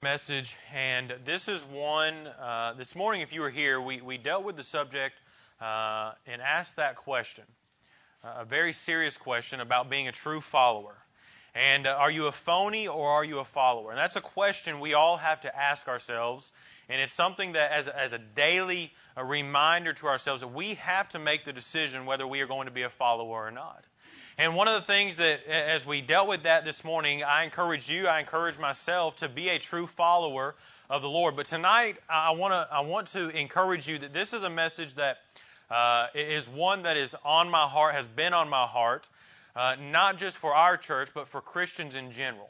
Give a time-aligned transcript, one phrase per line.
[0.00, 2.14] message, and this is one.
[2.40, 5.16] Uh, this morning, if you were here, we, we dealt with the subject
[5.60, 7.42] uh, and asked that question,
[8.22, 10.94] uh, a very serious question about being a true follower.
[11.52, 13.90] And uh, are you a phony or are you a follower?
[13.90, 16.52] And that's a question we all have to ask ourselves,
[16.88, 21.08] and it's something that, as, as a daily a reminder to ourselves, that we have
[21.08, 23.84] to make the decision whether we are going to be a follower or not.
[24.40, 27.90] And one of the things that, as we dealt with that this morning, I encourage
[27.90, 30.54] you, I encourage myself to be a true follower
[30.88, 31.34] of the Lord.
[31.34, 34.94] But tonight, I want to, I want to encourage you that this is a message
[34.94, 35.18] that
[35.72, 39.08] uh, is one that is on my heart, has been on my heart,
[39.56, 42.48] uh, not just for our church, but for Christians in general.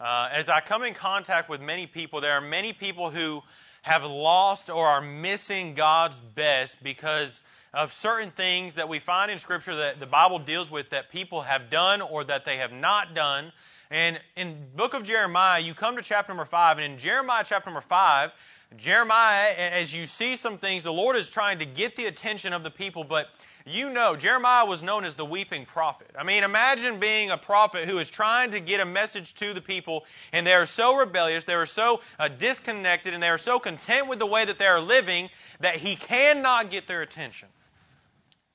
[0.00, 3.42] Uh, as I come in contact with many people, there are many people who
[3.82, 7.42] have lost or are missing God's best because
[7.78, 11.42] of certain things that we find in Scripture that the Bible deals with that people
[11.42, 13.52] have done or that they have not done.
[13.88, 17.70] And in book of Jeremiah, you come to chapter number 5, and in Jeremiah chapter
[17.70, 18.32] number 5,
[18.76, 22.64] Jeremiah, as you see some things, the Lord is trying to get the attention of
[22.64, 23.28] the people, but
[23.64, 26.10] you know, Jeremiah was known as the weeping prophet.
[26.18, 29.60] I mean, imagine being a prophet who is trying to get a message to the
[29.60, 33.60] people, and they are so rebellious, they are so uh, disconnected, and they are so
[33.60, 37.48] content with the way that they are living that he cannot get their attention.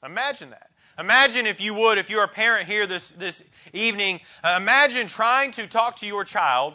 [0.06, 0.70] Imagine that.
[1.00, 5.52] Imagine, if you would, if you're a parent here this, this evening, uh, imagine trying
[5.52, 6.73] to talk to your child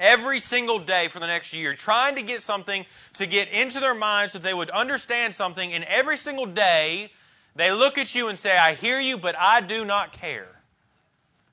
[0.00, 2.84] every single day for the next year, trying to get something
[3.14, 7.10] to get into their minds so they would understand something, and every single day
[7.54, 10.48] they look at you and say, I hear you, but I do not care.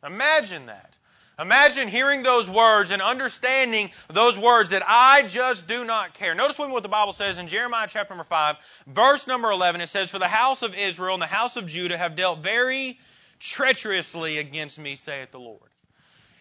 [0.04, 0.98] Imagine that.
[1.42, 6.36] Imagine hearing those words and understanding those words that I just do not care.
[6.36, 9.82] Notice with me what the Bible says in Jeremiah chapter number 5, verse number 11.
[9.82, 13.00] It says, For the house of Israel and the house of Judah have dealt very
[13.40, 15.60] treacherously against me, saith the Lord.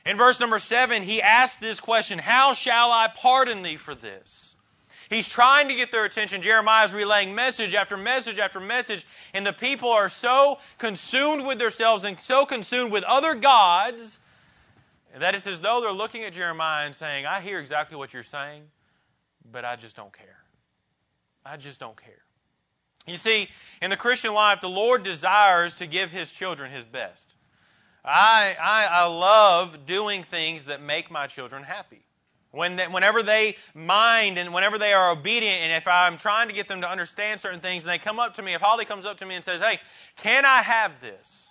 [0.04, 4.54] In verse number 7, he asked this question, How shall I pardon thee for this?
[5.08, 6.42] He's trying to get their attention.
[6.42, 11.58] Jeremiah is relaying message after message after message, and the people are so consumed with
[11.58, 14.20] themselves and so consumed with other gods
[15.18, 18.22] that it's as though they're looking at Jeremiah and saying, I hear exactly what you're
[18.22, 18.62] saying,
[19.50, 20.38] but I just don't care.
[21.44, 22.22] I just don't care.
[23.06, 23.48] You see,
[23.82, 27.34] in the Christian life, the Lord desires to give His children His best.
[28.04, 32.02] I, I, I love doing things that make my children happy.
[32.52, 36.54] When they, whenever they mind and whenever they are obedient, and if I'm trying to
[36.54, 39.06] get them to understand certain things, and they come up to me, if Holly comes
[39.06, 39.78] up to me and says, Hey,
[40.16, 41.49] can I have this?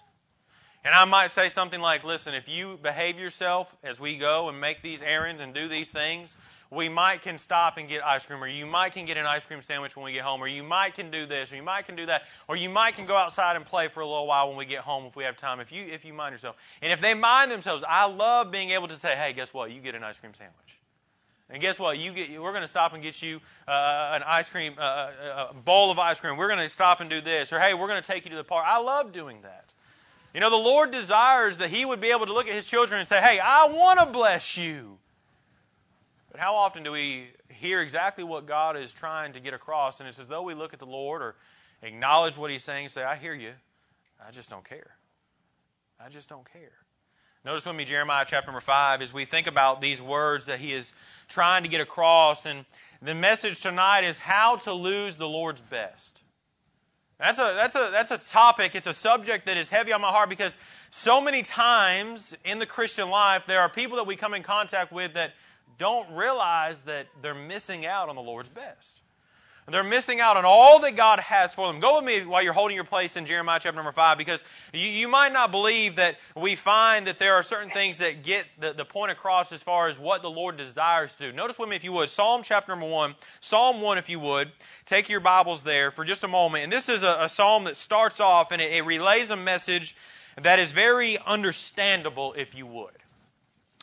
[0.86, 4.62] And I might say something like, listen, if you behave yourself as we go and
[4.62, 6.38] make these errands and do these things,
[6.72, 9.46] we might can stop and get ice cream, or you might can get an ice
[9.46, 11.86] cream sandwich when we get home, or you might can do this, or you might
[11.86, 14.48] can do that, or you might can go outside and play for a little while
[14.48, 16.56] when we get home if we have time, if you if you mind yourself.
[16.82, 19.72] And if they mind themselves, I love being able to say, hey, guess what?
[19.72, 20.80] You get an ice cream sandwich.
[21.50, 21.98] And guess what?
[21.98, 22.40] You get.
[22.40, 25.90] We're going to stop and get you uh, an ice cream, uh, uh a bowl
[25.90, 26.38] of ice cream.
[26.38, 28.38] We're going to stop and do this, or hey, we're going to take you to
[28.38, 28.66] the park.
[28.68, 29.74] I love doing that.
[30.34, 33.00] You know, the Lord desires that He would be able to look at His children
[33.00, 34.98] and say, Hey, I want to bless you.
[36.32, 40.08] But how often do we hear exactly what God is trying to get across, and
[40.08, 41.36] it's as though we look at the Lord or
[41.82, 43.54] acknowledge what He's saying and say, I hear you.
[44.26, 44.92] I just don't care.
[46.00, 46.72] I just don't care.
[47.46, 50.74] Notice with me Jeremiah chapter number 5 as we think about these words that he
[50.74, 50.94] is
[51.30, 52.46] trying to get across.
[52.46, 52.66] And
[53.02, 56.22] the message tonight is how to lose the Lord's best.
[57.20, 60.08] That's a, that's, a, that's a topic, it's a subject that is heavy on my
[60.08, 60.58] heart because
[60.90, 64.94] so many times in the Christian life, there are people that we come in contact
[64.94, 65.34] with that
[65.78, 69.02] don't realize that they're missing out on the Lord's best.
[69.72, 71.80] They're missing out on all that God has for them.
[71.80, 74.44] Go with me while you're holding your place in Jeremiah chapter number 5 because
[74.74, 78.46] you, you might not believe that we find that there are certain things that get
[78.60, 81.36] the, the point across as far as what the Lord desires to do.
[81.36, 83.16] Notice with me, if you would, Psalm chapter number 1.
[83.42, 84.52] Psalm 1, if you would.
[84.86, 86.66] Take your Bibles there for just a moment.
[86.66, 89.96] And this is a, a psalm that starts off and it, it relays a message
[90.44, 92.94] that is very understandable, if you would.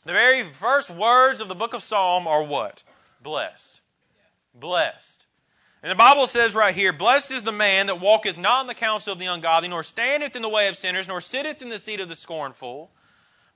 [0.05, 2.83] The very first words of the book of Psalm are what?
[3.23, 3.81] Blessed.
[4.55, 5.27] Blessed.
[5.83, 8.75] And the Bible says right here, Blessed is the man that walketh not in the
[8.75, 11.79] counsel of the ungodly, nor standeth in the way of sinners, nor sitteth in the
[11.79, 12.91] seat of the scornful.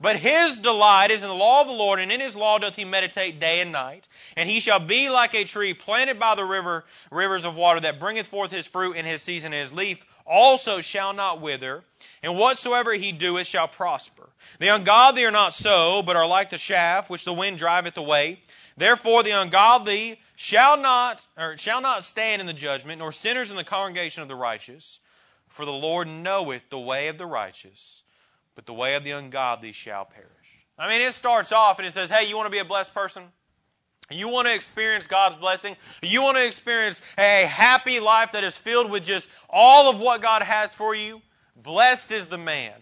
[0.01, 2.77] But his delight is in the law of the Lord, and in his law doth
[2.77, 4.09] he meditate day and night.
[4.37, 8.01] And he shall be like a tree planted by the river, rivers of water, that
[8.01, 11.83] bringeth forth his fruit in his season, and his leaf also shall not wither.
[12.23, 14.29] And whatsoever he doeth shall prosper.
[14.59, 18.39] The ungodly are not so, but are like the chaff which the wind driveth away.
[18.81, 23.59] Therefore the ungodly shall not or shall not stand in the judgment, nor sinners in
[23.59, 25.01] the congregation of the righteous.
[25.49, 28.03] For the Lord knoweth the way of the righteous,
[28.55, 30.31] but the way of the ungodly shall perish.
[30.79, 32.95] I mean, it starts off and it says, Hey, you want to be a blessed
[32.95, 33.23] person?
[34.09, 35.77] You want to experience God's blessing?
[36.01, 40.23] You want to experience a happy life that is filled with just all of what
[40.23, 41.21] God has for you?
[41.55, 42.73] Blessed is the man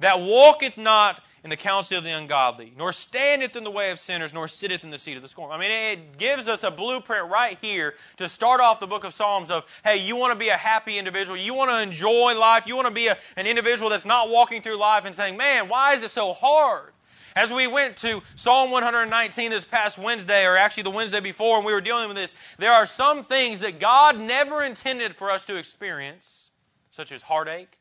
[0.00, 3.98] that walketh not in the counsel of the ungodly, nor standeth in the way of
[3.98, 5.50] sinners, nor sitteth in the seat of the scorn.
[5.52, 9.14] I mean, it gives us a blueprint right here to start off the book of
[9.14, 11.38] Psalms of, hey, you want to be a happy individual.
[11.38, 12.66] You want to enjoy life.
[12.66, 15.68] You want to be a, an individual that's not walking through life and saying, man,
[15.68, 16.92] why is it so hard?
[17.36, 21.64] As we went to Psalm 119 this past Wednesday, or actually the Wednesday before, and
[21.64, 25.44] we were dealing with this, there are some things that God never intended for us
[25.44, 26.50] to experience,
[26.90, 27.79] such as heartache,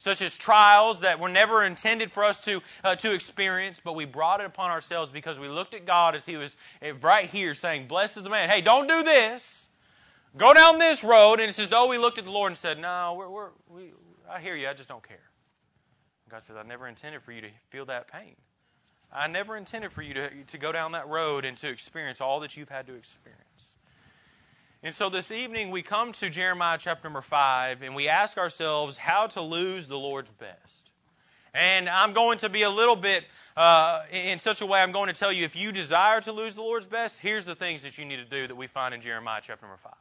[0.00, 4.06] such as trials that were never intended for us to, uh, to experience, but we
[4.06, 7.54] brought it upon ourselves because we looked at God as He was eh, right here
[7.54, 8.48] saying, Blessed is the man.
[8.48, 9.68] Hey, don't do this.
[10.36, 11.40] Go down this road.
[11.40, 13.92] And it's as though we looked at the Lord and said, No, we're, we're, we,
[14.28, 14.68] I hear you.
[14.68, 15.18] I just don't care.
[16.30, 18.36] God says, I never intended for you to feel that pain.
[19.12, 22.40] I never intended for you to, to go down that road and to experience all
[22.40, 23.76] that you've had to experience.
[24.82, 28.96] And so this evening we come to Jeremiah chapter number 5 and we ask ourselves
[28.96, 30.90] how to lose the Lord's best.
[31.52, 33.24] And I'm going to be a little bit,
[33.58, 36.54] uh, in such a way, I'm going to tell you if you desire to lose
[36.54, 39.02] the Lord's best, here's the things that you need to do that we find in
[39.02, 39.92] Jeremiah chapter number 5.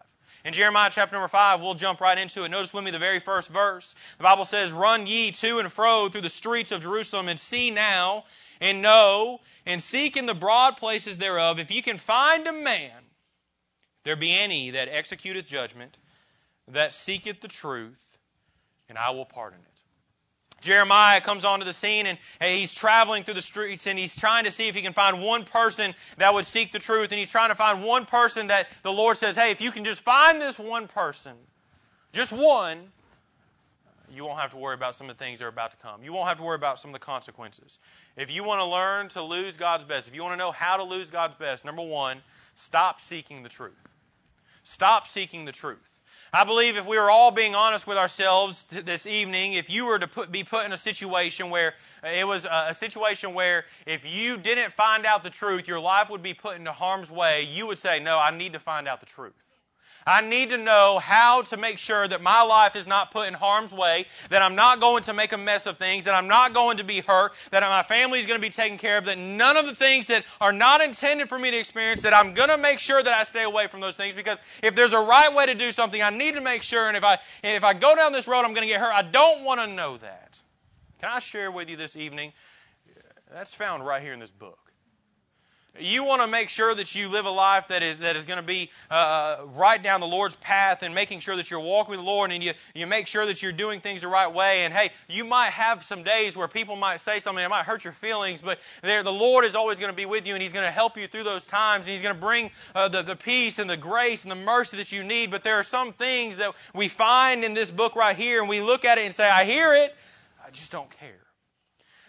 [0.45, 2.49] In Jeremiah chapter number 5, we'll jump right into it.
[2.49, 3.95] Notice with me the very first verse.
[4.17, 7.71] The Bible says, Run ye to and fro through the streets of Jerusalem, and see
[7.71, 8.23] now,
[8.61, 12.93] and know, and seek in the broad places thereof, if ye can find a man,
[14.03, 15.97] there be any that executeth judgment,
[16.69, 18.17] that seeketh the truth,
[18.87, 19.79] and I will pardon it.
[20.61, 24.51] Jeremiah comes onto the scene and he's traveling through the streets and he's trying to
[24.51, 27.11] see if he can find one person that would seek the truth.
[27.11, 29.83] And he's trying to find one person that the Lord says, hey, if you can
[29.83, 31.33] just find this one person,
[32.11, 32.79] just one,
[34.11, 36.03] you won't have to worry about some of the things that are about to come.
[36.03, 37.79] You won't have to worry about some of the consequences.
[38.17, 40.77] If you want to learn to lose God's best, if you want to know how
[40.77, 42.17] to lose God's best, number one,
[42.59, 43.87] stop seeking the truth.
[44.63, 46.01] Stop seeking the truth.
[46.31, 49.97] I believe if we were all being honest with ourselves this evening, if you were
[49.97, 51.73] to put, be put in a situation where
[52.03, 55.79] uh, it was uh, a situation where if you didn't find out the truth, your
[55.79, 58.87] life would be put into harm's way, you would say, No, I need to find
[58.87, 59.33] out the truth.
[60.09, 63.35] I need to know how to make sure that my life is not put in
[63.35, 66.55] harm's way, that I'm not going to make a mess of things, that I'm not
[66.55, 69.19] going to be hurt, that my family is going to be taken care of, that
[69.19, 72.49] none of the things that are not intended for me to experience, that I'm going
[72.49, 75.31] to make sure that I stay away from those things because if there's a right
[75.31, 77.95] way to do something, I need to make sure, and if I, if I go
[77.95, 78.91] down this road, I'm going to get hurt.
[78.91, 80.41] I don't want to know that.
[81.01, 82.33] Can I share with you this evening?
[83.31, 84.68] That's found right here in this book.
[85.77, 88.39] You want to make sure that you live a life that is, that is going
[88.39, 91.99] to be uh, right down the Lord's path and making sure that you're walking with
[91.99, 94.63] the Lord and you, you make sure that you're doing things the right way.
[94.63, 97.83] And hey, you might have some days where people might say something that might hurt
[97.83, 100.53] your feelings, but there, the Lord is always going to be with you and He's
[100.53, 103.15] going to help you through those times and He's going to bring uh, the, the
[103.15, 105.29] peace and the grace and the mercy that you need.
[105.29, 108.59] But there are some things that we find in this book right here and we
[108.59, 109.95] look at it and say, I hear it,
[110.45, 111.21] I just don't care.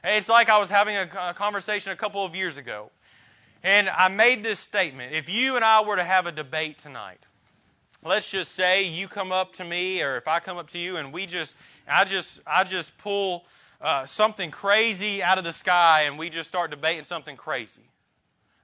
[0.02, 2.90] it's like I was having a, a conversation a couple of years ago
[3.62, 5.14] and I made this statement.
[5.14, 7.18] If you and I were to have a debate tonight,
[8.02, 10.96] let's just say you come up to me or if I come up to you
[10.96, 11.54] and we just
[11.86, 13.44] I just I just pull
[13.80, 17.82] uh, something crazy out of the sky and we just start debating something crazy.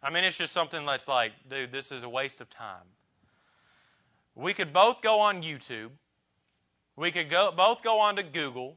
[0.03, 2.85] I mean it's just something that's like, dude, this is a waste of time.
[4.35, 5.91] We could both go on YouTube.
[6.97, 8.77] We could go, both go on to Google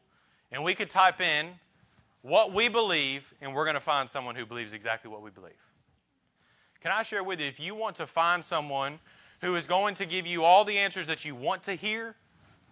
[0.52, 1.48] and we could type in
[2.22, 5.54] what we believe and we're going to find someone who believes exactly what we believe.
[6.82, 9.00] Can I share with you, if you want to find someone
[9.42, 12.16] who is going to give you all the answers that you want to hear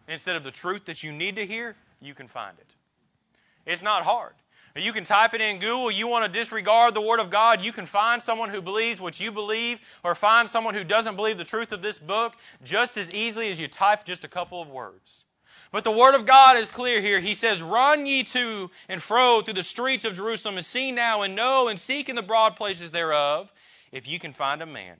[0.07, 3.71] instead of the truth that you need to hear, you can find it.
[3.71, 4.33] It's not hard.
[4.75, 5.89] You can type it in Google.
[5.89, 7.65] You want to disregard the Word of God.
[7.65, 11.37] You can find someone who believes what you believe or find someone who doesn't believe
[11.37, 12.33] the truth of this book
[12.63, 15.25] just as easily as you type just a couple of words.
[15.71, 17.19] But the Word of God is clear here.
[17.19, 21.23] He says, Run ye to and fro through the streets of Jerusalem and see now
[21.23, 23.51] and know and seek in the broad places thereof
[23.91, 24.97] if you can find a man.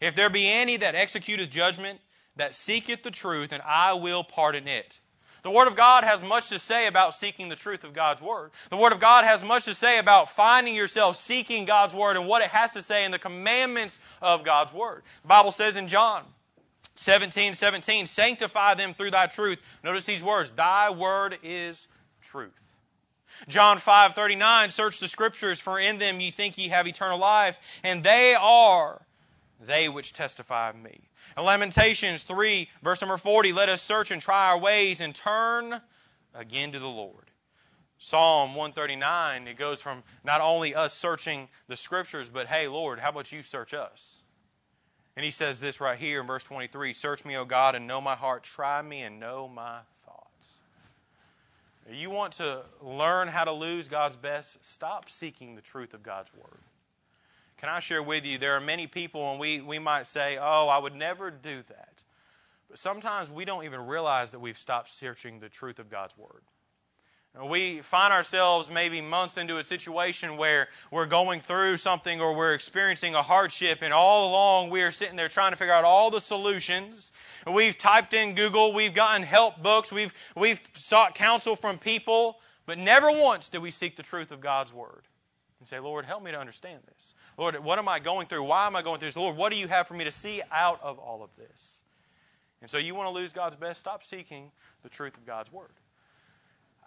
[0.00, 2.00] If there be any that executeth judgment,
[2.36, 5.00] that seeketh the truth, and I will pardon it.
[5.42, 8.50] The Word of God has much to say about seeking the truth of God's Word.
[8.70, 12.26] The Word of God has much to say about finding yourself seeking God's Word and
[12.26, 15.02] what it has to say in the commandments of God's Word.
[15.22, 16.24] The Bible says in John
[16.96, 19.58] 17, 17, sanctify them through thy truth.
[19.84, 21.86] Notice these words, thy word is
[22.22, 22.67] truth.
[23.48, 28.02] John 5:39 Search the scriptures for in them ye think ye have eternal life and
[28.02, 29.00] they are
[29.60, 31.00] they which testify of me.
[31.36, 35.80] In Lamentations 3 verse number 40 let us search and try our ways and turn
[36.34, 37.30] again to the Lord.
[37.98, 43.10] Psalm 139 it goes from not only us searching the scriptures but hey Lord how
[43.10, 44.22] about you search us?
[45.18, 48.00] And he says this right here in verse 23 Search me, O God, and know
[48.00, 48.44] my heart.
[48.44, 50.07] Try me and know my thoughts.
[51.90, 54.62] You want to learn how to lose God's best?
[54.64, 56.60] Stop seeking the truth of God's Word.
[57.58, 60.68] Can I share with you, there are many people, and we, we might say, Oh,
[60.68, 62.04] I would never do that.
[62.68, 66.42] But sometimes we don't even realize that we've stopped searching the truth of God's Word.
[67.46, 72.54] We find ourselves maybe months into a situation where we're going through something or we're
[72.54, 76.10] experiencing a hardship, and all along we are sitting there trying to figure out all
[76.10, 77.12] the solutions.
[77.46, 82.76] We've typed in Google, we've gotten help books, we've, we've sought counsel from people, but
[82.76, 85.02] never once do we seek the truth of God's Word
[85.60, 87.14] and say, Lord, help me to understand this.
[87.36, 88.42] Lord, what am I going through?
[88.44, 89.16] Why am I going through this?
[89.16, 91.82] Lord, what do you have for me to see out of all of this?
[92.60, 93.80] And so you want to lose God's best?
[93.80, 94.50] Stop seeking
[94.82, 95.70] the truth of God's Word.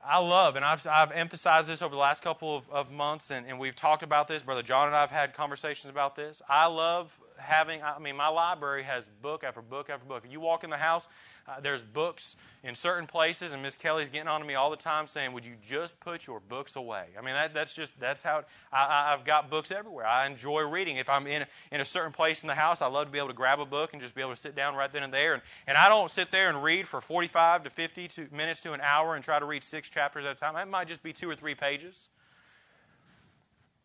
[0.05, 3.45] I love, and I've, I've emphasized this over the last couple of, of months, and,
[3.45, 4.41] and we've talked about this.
[4.41, 6.41] Brother John and I have had conversations about this.
[6.49, 10.23] I love having, I mean, my library has book after book after book.
[10.29, 11.07] You walk in the house,
[11.47, 14.77] uh, there's books in certain places, and Miss Kelly's getting on to me all the
[14.77, 18.21] time saying, "Would you just put your books away?" I mean, that, that's just that's
[18.21, 20.05] how I, I've got books everywhere.
[20.05, 20.97] I enjoy reading.
[20.97, 23.29] If I'm in in a certain place in the house, I love to be able
[23.29, 25.33] to grab a book and just be able to sit down right then and there.
[25.33, 28.73] And and I don't sit there and read for 45 to 50 to minutes to
[28.73, 30.53] an hour and try to read six chapters at a time.
[30.53, 32.09] That might just be two or three pages.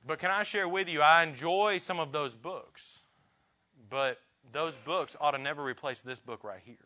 [0.07, 3.03] But can I share with you, I enjoy some of those books.
[3.91, 4.19] But
[4.53, 6.77] those books ought to never replace this book right here.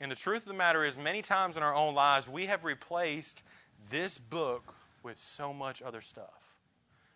[0.00, 2.64] And the truth of the matter is, many times in our own lives, we have
[2.64, 3.42] replaced
[3.90, 6.56] this book with so much other stuff.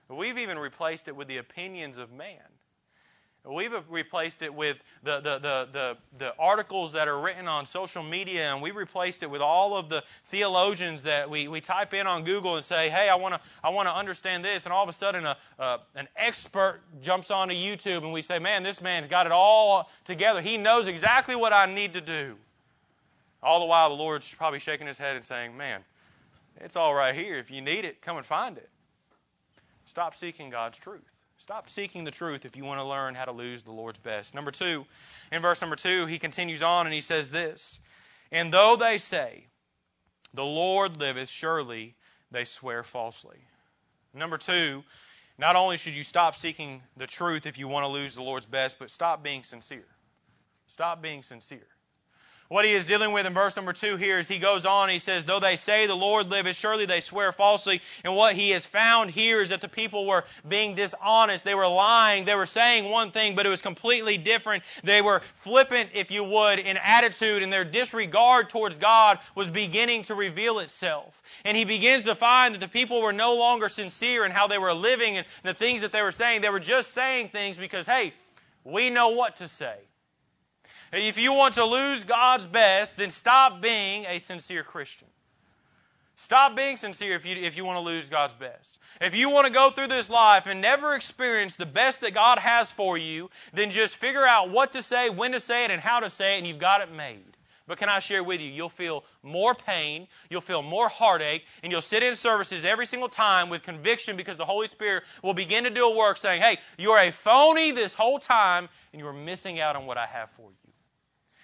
[0.09, 2.39] We've even replaced it with the opinions of man.
[3.43, 8.03] We've replaced it with the, the, the, the, the articles that are written on social
[8.03, 12.07] media, and we've replaced it with all of the theologians that we, we type in
[12.07, 14.67] on Google and say, hey, I want to I understand this.
[14.67, 15.37] And all of a sudden, a,
[15.95, 20.43] an expert jumps onto YouTube, and we say, man, this man's got it all together.
[20.43, 22.37] He knows exactly what I need to do.
[23.43, 25.83] All the while, the Lord's probably shaking his head and saying, man,
[26.61, 27.39] it's all right here.
[27.39, 28.69] If you need it, come and find it.
[29.87, 31.20] Stop seeking God's truth.
[31.41, 34.35] Stop seeking the truth if you want to learn how to lose the Lord's best.
[34.35, 34.85] Number two,
[35.33, 37.81] in verse number two, he continues on and he says this
[38.31, 39.47] And though they say,
[40.35, 41.97] The Lord liveth, surely
[42.31, 43.39] they swear falsely.
[44.13, 44.85] Number two,
[45.39, 48.45] not only should you stop seeking the truth if you want to lose the Lord's
[48.45, 49.89] best, but stop being sincere.
[50.67, 51.67] Stop being sincere.
[52.51, 54.99] What he is dealing with in verse number two here is he goes on, he
[54.99, 57.81] says, Though they say the Lord liveth, surely they swear falsely.
[58.03, 61.45] And what he has found here is that the people were being dishonest.
[61.45, 62.25] They were lying.
[62.25, 64.65] They were saying one thing, but it was completely different.
[64.83, 70.03] They were flippant, if you would, in attitude, and their disregard towards God was beginning
[70.03, 71.23] to reveal itself.
[71.45, 74.59] And he begins to find that the people were no longer sincere in how they
[74.59, 76.41] were living and the things that they were saying.
[76.41, 78.13] They were just saying things because, hey,
[78.65, 79.77] we know what to say.
[80.93, 85.09] If you want to lose God's best, then stop being a sincere Christian.
[86.17, 88.79] Stop being sincere if you, if you want to lose God's best.
[89.01, 92.39] If you want to go through this life and never experience the best that God
[92.39, 95.81] has for you, then just figure out what to say, when to say it, and
[95.81, 97.25] how to say it, and you've got it made.
[97.67, 101.73] But can I share with you, you'll feel more pain, you'll feel more heartache, and
[101.73, 105.65] you'll sit in services every single time with conviction because the Holy Spirit will begin
[105.65, 109.59] to do a work saying, hey, you're a phony this whole time, and you're missing
[109.59, 110.60] out on what I have for you.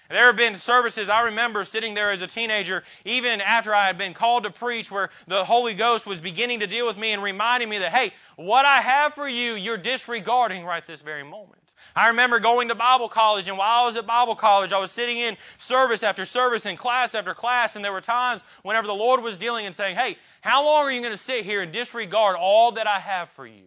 [0.08, 3.98] There have been services, I remember sitting there as a teenager, even after I had
[3.98, 7.22] been called to preach, where the Holy Ghost was beginning to deal with me and
[7.22, 11.60] reminding me that, hey, what I have for you, you're disregarding right this very moment.
[11.94, 14.90] I remember going to Bible college, and while I was at Bible college, I was
[14.90, 18.94] sitting in service after service and class after class, and there were times whenever the
[18.94, 21.72] Lord was dealing and saying, hey, how long are you going to sit here and
[21.72, 23.64] disregard all that I have for you?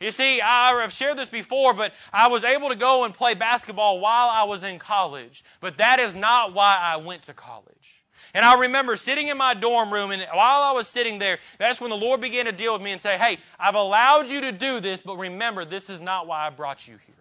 [0.00, 3.98] You see, I've shared this before, but I was able to go and play basketball
[3.98, 5.42] while I was in college.
[5.60, 8.04] But that is not why I went to college.
[8.32, 11.80] And I remember sitting in my dorm room, and while I was sitting there, that's
[11.80, 14.52] when the Lord began to deal with me and say, Hey, I've allowed you to
[14.52, 17.14] do this, but remember, this is not why I brought you here.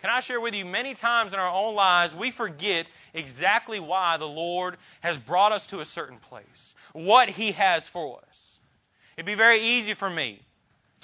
[0.00, 4.16] Can I share with you, many times in our own lives, we forget exactly why
[4.16, 8.58] the Lord has brought us to a certain place, what He has for us.
[9.16, 10.40] It'd be very easy for me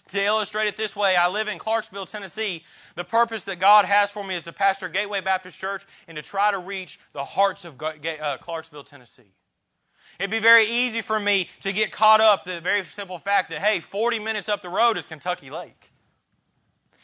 [0.09, 2.63] to illustrate it this way, I live in Clarksville, Tennessee.
[2.95, 6.23] The purpose that God has for me is to pastor Gateway Baptist Church and to
[6.23, 9.33] try to reach the hearts of uh, Clarksville, Tennessee.
[10.19, 13.61] It'd be very easy for me to get caught up the very simple fact that,
[13.61, 15.91] hey, 40 minutes up the road is Kentucky Lake.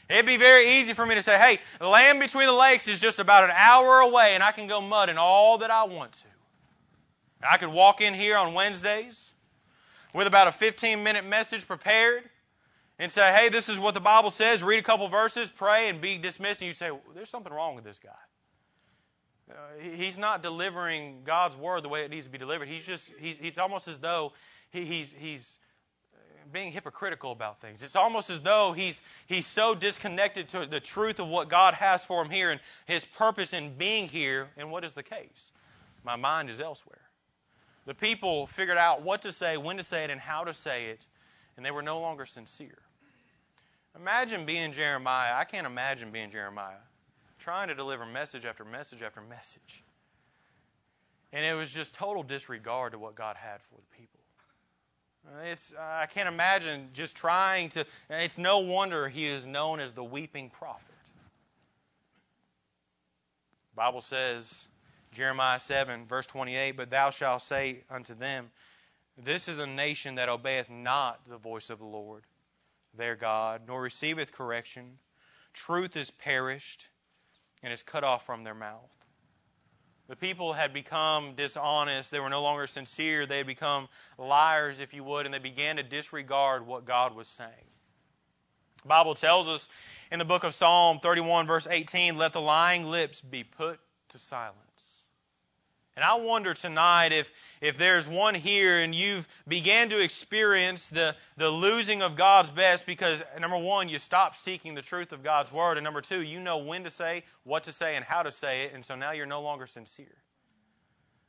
[0.09, 3.01] It'd be very easy for me to say, hey, the land between the lakes is
[3.01, 7.49] just about an hour away and I can go mudding all that I want to.
[7.49, 9.33] I could walk in here on Wednesdays
[10.13, 12.29] with about a 15 minute message prepared
[13.01, 16.03] and say, hey, this is what the Bible says, read a couple verses, pray, and
[16.03, 18.11] be dismissed, and you say, there's something wrong with this guy.
[19.51, 19.55] Uh,
[19.97, 22.69] he's not delivering God's word the way it needs to be delivered.
[22.69, 24.33] He's just, he's, it's almost as though
[24.71, 25.59] he, he's, he's
[26.53, 27.83] being hypocritical about things.
[27.83, 32.05] It's almost as though he's, he's so disconnected to the truth of what God has
[32.05, 34.49] for him here and his purpose in being here.
[34.59, 35.53] And what is the case?
[36.05, 37.01] My mind is elsewhere.
[37.87, 40.91] The people figured out what to say, when to say it, and how to say
[40.91, 41.07] it,
[41.57, 42.79] and they were no longer sincere.
[43.97, 45.35] Imagine being Jeremiah.
[45.35, 46.77] I can't imagine being Jeremiah
[47.41, 49.83] trying to deliver message after message after message.
[51.33, 54.21] And it was just total disregard to what God had for the people.
[55.45, 57.85] It's, I can't imagine just trying to.
[58.09, 60.87] It's no wonder he is known as the weeping prophet.
[63.73, 64.69] The Bible says,
[65.13, 68.51] Jeremiah 7, verse 28, But thou shalt say unto them,
[69.19, 72.25] This is a nation that obeyeth not the voice of the Lord
[72.95, 74.99] their God, nor receiveth correction.
[75.53, 76.89] Truth is perished
[77.63, 78.95] and is cut off from their mouth.
[80.09, 82.11] The people had become dishonest.
[82.11, 83.27] They were no longer sincere.
[83.27, 87.29] They had become liars, if you would, and they began to disregard what God was
[87.29, 87.71] saying.
[88.83, 89.69] The Bible tells us
[90.11, 93.79] in the book of Psalm 31, verse 18, let the lying lips be put
[94.09, 94.57] to silence.
[96.01, 97.31] And I wonder tonight if,
[97.61, 102.87] if there's one here and you've began to experience the, the losing of God's best
[102.87, 106.41] because, number one, you stopped seeking the truth of God's Word, and number two, you
[106.41, 109.11] know when to say, what to say, and how to say it, and so now
[109.11, 110.17] you're no longer sincere.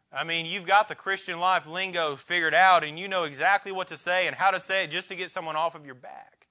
[0.09, 3.89] I mean, you've got the Christian life lingo figured out, and you know exactly what
[3.89, 6.47] to say and how to say it just to get someone off of your back.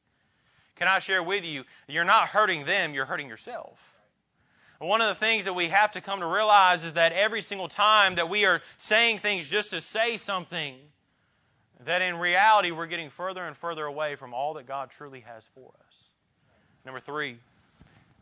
[0.76, 1.64] Can I share with you?
[1.88, 3.96] You're not hurting them, you're hurting yourself.
[4.80, 7.68] One of the things that we have to come to realize is that every single
[7.68, 10.74] time that we are saying things just to say something,
[11.84, 15.46] that in reality we're getting further and further away from all that God truly has
[15.54, 16.08] for us.
[16.86, 17.36] Number three,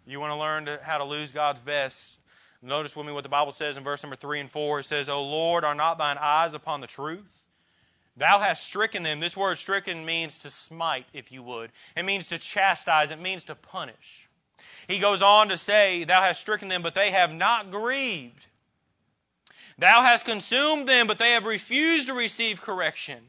[0.04, 2.18] you want to learn to, how to lose God's best.
[2.60, 4.80] Notice with me what the Bible says in verse number three and four.
[4.80, 7.44] It says, O Lord, are not thine eyes upon the truth?
[8.16, 9.20] Thou hast stricken them.
[9.20, 11.70] This word stricken means to smite, if you would.
[11.96, 13.12] It means to chastise.
[13.12, 14.27] It means to punish.
[14.86, 18.46] He goes on to say, Thou hast stricken them, but they have not grieved.
[19.78, 23.24] Thou hast consumed them, but they have refused to receive correction.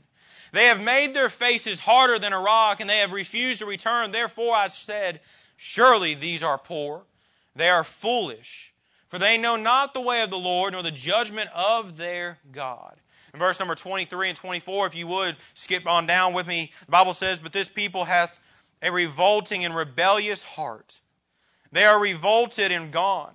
[0.52, 4.12] They have made their faces harder than a rock, and they have refused to return.
[4.12, 5.22] Therefore I said,
[5.58, 7.04] Surely these are poor.
[7.56, 8.74] They are foolish.
[9.10, 12.96] For they know not the way of the Lord, nor the judgment of their God.
[13.34, 16.92] In verse number 23 and 24, if you would skip on down with me, the
[16.92, 18.40] Bible says, But this people hath
[18.82, 21.00] a revolting and rebellious heart.
[21.72, 23.34] They are revolted and gone.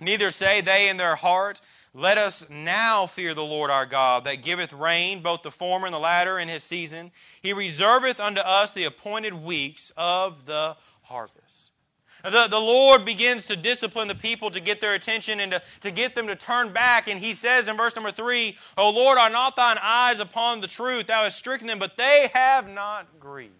[0.00, 1.60] Neither say they in their heart,
[1.92, 5.94] Let us now fear the Lord our God, that giveth rain, both the former and
[5.94, 7.10] the latter, in his season.
[7.42, 11.68] He reserveth unto us the appointed weeks of the harvest.
[12.22, 15.90] The, the Lord begins to discipline the people to get their attention and to, to
[15.90, 17.06] get them to turn back.
[17.06, 20.66] And he says in verse number three, O Lord, are not thine eyes upon the
[20.66, 21.06] truth?
[21.06, 23.54] Thou hast stricken them, but they have not grieved.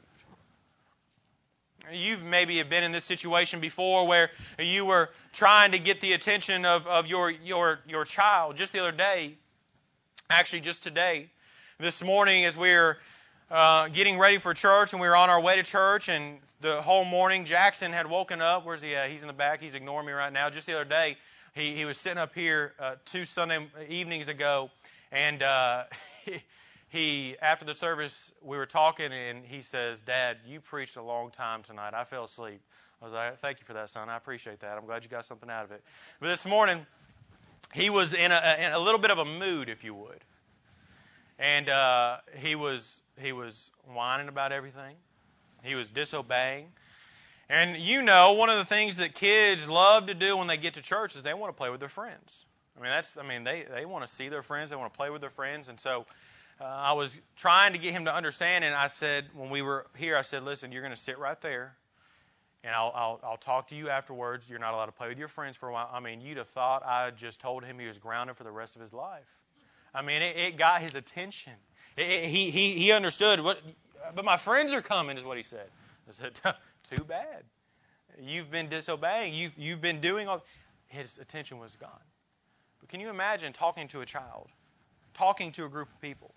[1.92, 6.12] You've maybe have been in this situation before where you were trying to get the
[6.12, 8.56] attention of, of your, your, your child.
[8.56, 9.36] Just the other day,
[10.28, 11.28] actually just today,
[11.78, 12.98] this morning as we were
[13.50, 16.82] uh, getting ready for church and we were on our way to church and the
[16.82, 18.66] whole morning Jackson had woken up.
[18.66, 19.10] Where's he at?
[19.10, 19.60] He's in the back.
[19.60, 20.50] He's ignoring me right now.
[20.50, 21.16] Just the other day,
[21.54, 24.70] he, he was sitting up here uh, two Sunday evenings ago
[25.12, 25.84] and uh,
[26.88, 31.30] he after the service we were talking and he says, "Dad, you preached a long
[31.30, 31.94] time tonight.
[31.94, 32.60] I fell asleep."
[33.00, 34.08] I was like, "Thank you for that, son.
[34.08, 34.76] I appreciate that.
[34.76, 35.82] I'm glad you got something out of it."
[36.20, 36.84] But this morning,
[37.74, 40.24] he was in a, in a little bit of a mood, if you would,
[41.38, 44.96] and uh, he was he was whining about everything.
[45.62, 46.72] He was disobeying.
[47.50, 50.74] And you know, one of the things that kids love to do when they get
[50.74, 52.44] to church is they want to play with their friends.
[52.76, 54.96] I mean, that's I mean, they they want to see their friends, they want to
[54.96, 56.06] play with their friends, and so
[56.60, 59.86] uh, I was trying to get him to understand, and I said, when we were
[59.96, 61.76] here, I said, listen, you're going to sit right there,
[62.64, 64.48] and I'll, I'll, I'll talk to you afterwards.
[64.48, 65.88] You're not allowed to play with your friends for a while.
[65.92, 68.74] I mean, you'd have thought I just told him he was grounded for the rest
[68.74, 69.26] of his life.
[69.94, 71.52] I mean, it, it got his attention.
[71.96, 73.60] It, it, he, he, he understood what,
[74.14, 75.68] but my friends are coming, is what he said.
[76.08, 76.40] I said,
[76.82, 77.44] too bad.
[78.20, 79.32] You've been disobeying.
[79.32, 80.44] You've, you've been doing all.
[80.88, 81.90] His attention was gone.
[82.80, 84.48] But can you imagine talking to a child,
[85.14, 86.34] talking to a group of people?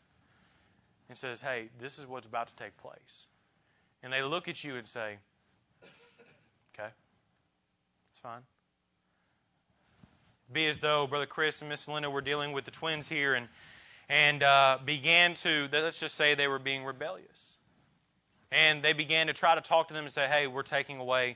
[1.12, 3.28] And says, hey, this is what's about to take place.
[4.02, 5.17] And they look at you and say,
[6.74, 6.88] okay,
[8.12, 8.39] it's fine.
[10.54, 13.50] Be as though Brother Chris and Miss Linda were dealing with the twins here and,
[14.08, 17.58] and uh, began to, let's just say they were being rebellious.
[18.50, 21.36] And they began to try to talk to them and say, hey, we're taking away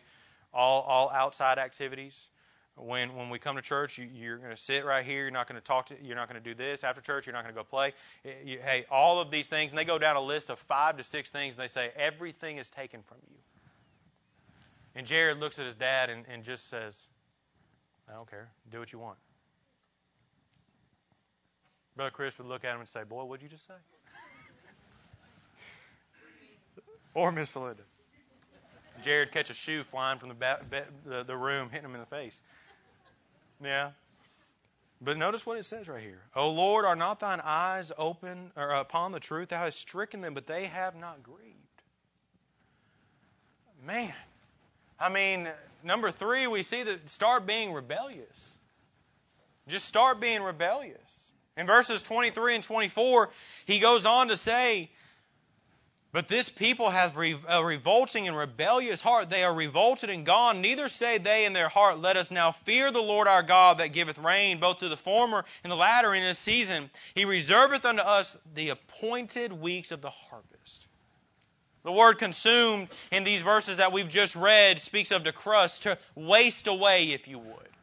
[0.53, 2.29] all, all outside activities.
[2.77, 5.21] When when we come to church, you, you're going to sit right here.
[5.21, 5.95] You're not going to talk to.
[6.03, 7.25] You're not going to do this after church.
[7.25, 7.93] You're not going to go play.
[8.43, 11.03] You, hey, all of these things, and they go down a list of five to
[11.03, 13.38] six things, and they say everything is taken from you.
[14.93, 17.07] And Jared looks at his dad and, and just says,
[18.09, 18.49] "I don't care.
[18.69, 19.17] Do what you want."
[21.95, 23.73] Brother Chris would look at him and say, "Boy, what'd you just say?"
[27.13, 27.83] or Miss Linda.
[29.01, 30.59] Jared catch a shoe flying from the, ba-
[31.05, 32.41] the, the room, hitting him in the face.
[33.65, 33.91] Yeah.
[35.01, 36.21] But notice what it says right here.
[36.36, 39.49] O Lord, are not thine eyes open or uh, upon the truth?
[39.49, 41.41] Thou hast stricken them, but they have not grieved.
[43.86, 44.13] Man.
[44.99, 45.49] I mean,
[45.84, 48.56] number three, we see that start being rebellious.
[49.67, 51.34] Just start being rebellious.
[51.58, 53.30] In verses 23 and 24,
[53.65, 54.89] he goes on to say,
[56.15, 59.30] but this people have a revolting and rebellious heart.
[59.30, 60.62] They are revolted and gone.
[60.62, 63.91] Neither say they in their heart, Let us now fear the Lord our God that
[63.91, 66.89] giveth rain both to the former and the latter in his season.
[67.15, 70.88] He reserveth unto us the appointed weeks of the harvest.
[71.84, 75.97] The word consumed in these verses that we've just read speaks of the crust, to
[76.15, 77.74] waste away, if you would.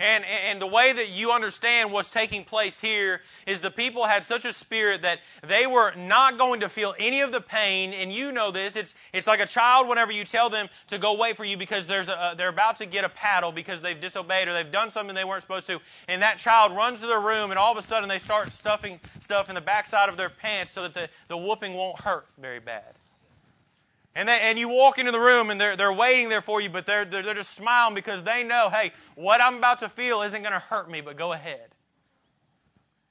[0.00, 4.24] And, and the way that you understand what's taking place here is the people had
[4.24, 7.92] such a spirit that they were not going to feel any of the pain.
[7.92, 8.76] And you know this.
[8.76, 11.86] It's, it's like a child whenever you tell them to go wait for you because
[11.86, 15.14] there's a, they're about to get a paddle because they've disobeyed or they've done something
[15.14, 15.78] they weren't supposed to.
[16.08, 18.98] And that child runs to their room and all of a sudden they start stuffing
[19.18, 22.60] stuff in the backside of their pants so that the, the whooping won't hurt very
[22.60, 22.94] bad.
[24.14, 26.68] And, they, and you walk into the room and they're, they're waiting there for you,
[26.68, 30.22] but they're, they're, they're just smiling because they know, hey, what I'm about to feel
[30.22, 31.68] isn't going to hurt me, but go ahead.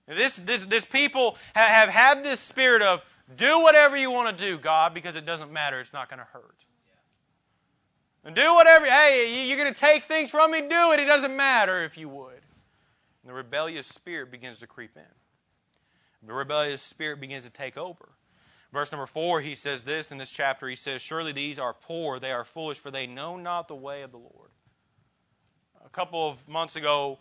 [0.08, 3.02] This, this, this people have, have had this spirit of
[3.38, 5.80] do whatever you want to do, God, because it doesn't matter.
[5.80, 6.66] It's not going to hurt.
[8.26, 11.00] And do whatever, hey, you're going to take things from me, do it.
[11.00, 12.34] It doesn't matter if you would.
[12.34, 16.28] And the rebellious spirit begins to creep in.
[16.28, 18.10] The rebellious spirit begins to take over.
[18.72, 20.68] Verse number four, he says this in this chapter.
[20.68, 24.04] He says, Surely these are poor, they are foolish, for they know not the way
[24.04, 24.52] of the Lord.
[25.84, 27.18] A couple of months ago,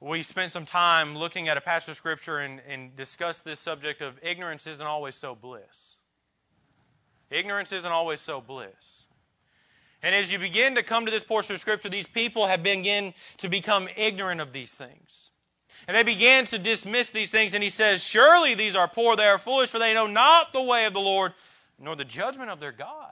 [0.00, 4.02] we spent some time looking at a passage of Scripture and, and discussed this subject
[4.02, 5.96] of ignorance isn't always so bliss.
[7.30, 9.04] Ignorance isn't always so bliss.
[10.02, 13.14] And as you begin to come to this portion of Scripture, these people have begun
[13.38, 15.30] to become ignorant of these things.
[15.86, 19.28] And they began to dismiss these things, and he says, Surely these are poor, they
[19.28, 21.32] are foolish, for they know not the way of the Lord,
[21.78, 23.06] nor the judgment of their God.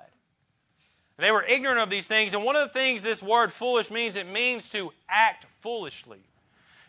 [1.18, 4.16] They were ignorant of these things, and one of the things this word foolish means,
[4.16, 6.20] it means to act foolishly.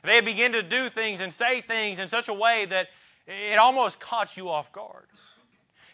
[0.03, 2.89] They begin to do things and say things in such a way that
[3.27, 5.05] it almost caught you off guard.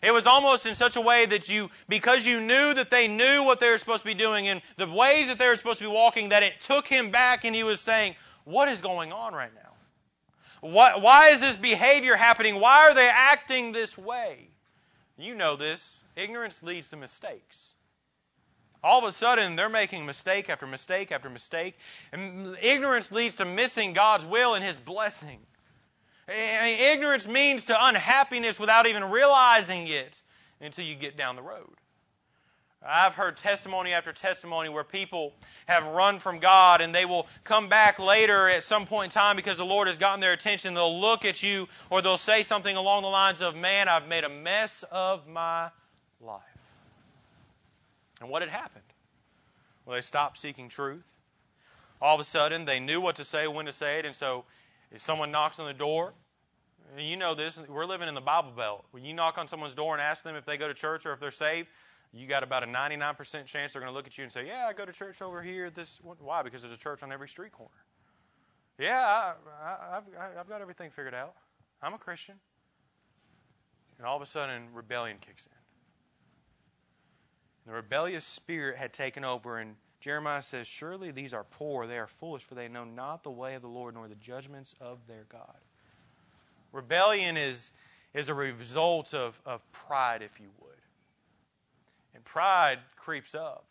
[0.02, 3.44] It was almost in such a way that you, because you knew that they knew
[3.44, 5.86] what they were supposed to be doing and the ways that they were supposed to
[5.86, 9.34] be walking, that it took him back and he was saying, What is going on
[9.34, 9.73] right now?
[10.64, 12.58] Why, why is this behavior happening?
[12.58, 14.48] Why are they acting this way?
[15.18, 16.02] You know this.
[16.16, 17.74] Ignorance leads to mistakes.
[18.82, 21.76] All of a sudden, they're making mistake after mistake after mistake.
[22.14, 25.40] And ignorance leads to missing God's will and His blessing.
[26.30, 30.24] And ignorance means to unhappiness without even realizing it
[30.62, 31.76] until you get down the road.
[32.86, 35.34] I've heard testimony after testimony where people
[35.68, 39.36] have run from God and they will come back later at some point in time
[39.36, 40.74] because the Lord has gotten their attention.
[40.74, 44.24] They'll look at you or they'll say something along the lines of, Man, I've made
[44.24, 45.70] a mess of my
[46.20, 46.42] life.
[48.20, 48.84] And what had happened?
[49.86, 51.08] Well, they stopped seeking truth.
[52.02, 54.44] All of a sudden, they knew what to say, when to say it, and so
[54.92, 56.14] if someone knocks on the door,
[56.98, 58.86] you know this, we're living in the Bible Belt.
[58.92, 61.14] When you knock on someone's door and ask them if they go to church or
[61.14, 61.68] if they're saved,
[62.14, 64.68] you got about a 99% chance they're going to look at you and say, "Yeah,
[64.68, 66.44] I go to church over here." This why?
[66.44, 67.72] Because there's a church on every street corner.
[68.78, 70.04] Yeah, I, have
[70.40, 71.34] I've got everything figured out.
[71.82, 72.36] I'm a Christian.
[73.98, 75.52] And all of a sudden, rebellion kicks in.
[77.66, 82.08] The rebellious spirit had taken over, and Jeremiah says, Surely these are poor, they are
[82.08, 85.26] foolish, for they know not the way of the Lord, nor the judgments of their
[85.30, 85.58] God.
[86.74, 87.72] Rebellion is,
[88.14, 90.73] is a result of, of pride, if you would.
[92.16, 93.66] And pride creeps up.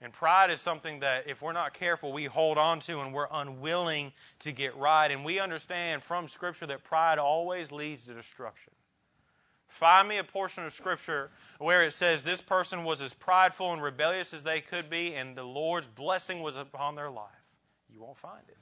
[0.00, 3.28] And pride is something that, if we're not careful, we hold on to and we're
[3.30, 5.08] unwilling to get right.
[5.08, 8.72] And we understand from Scripture that pride always leads to destruction.
[9.68, 13.80] Find me a portion of Scripture where it says this person was as prideful and
[13.82, 17.30] rebellious as they could be, and the Lord's blessing was upon their life.
[17.94, 18.56] You won't find it.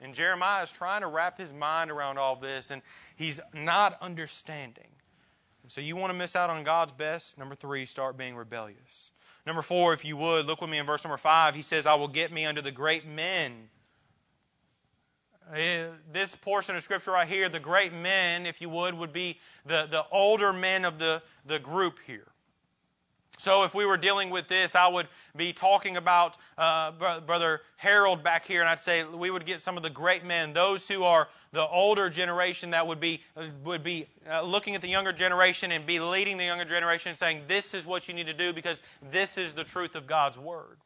[0.00, 2.82] And Jeremiah is trying to wrap his mind around all this, and
[3.16, 4.88] he's not understanding
[5.68, 7.38] So you want to miss out on God's best?
[7.38, 9.12] Number three, start being rebellious.
[9.46, 11.54] Number four, if you would, look with me in verse number five.
[11.54, 13.68] He says, I will get me unto the great men.
[15.52, 19.38] Uh, this portion of Scripture right here, the great men, if you would, would be
[19.66, 22.26] the, the older men of the, the group here.
[23.38, 28.22] So if we were dealing with this, I would be talking about uh, Brother Harold
[28.22, 31.04] back here, and I'd say we would get some of the great men, those who
[31.04, 33.20] are the older generation that would be
[33.64, 37.18] would be uh, looking at the younger generation and be leading the younger generation, and
[37.18, 40.38] saying, "This is what you need to do because this is the truth of God's
[40.38, 40.78] word."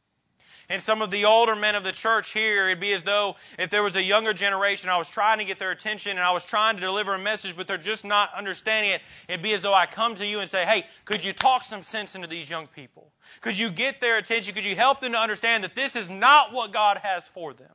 [0.70, 3.70] And some of the older men of the church here, it'd be as though if
[3.70, 6.44] there was a younger generation, I was trying to get their attention and I was
[6.44, 9.00] trying to deliver a message, but they're just not understanding it.
[9.28, 11.82] It'd be as though I come to you and say, hey, could you talk some
[11.82, 13.10] sense into these young people?
[13.40, 14.54] Could you get their attention?
[14.54, 17.72] Could you help them to understand that this is not what God has for them?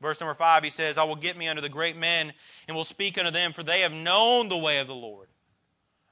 [0.00, 2.32] Verse number five, he says, I will get me unto the great men
[2.66, 5.28] and will speak unto them, for they have known the way of the Lord.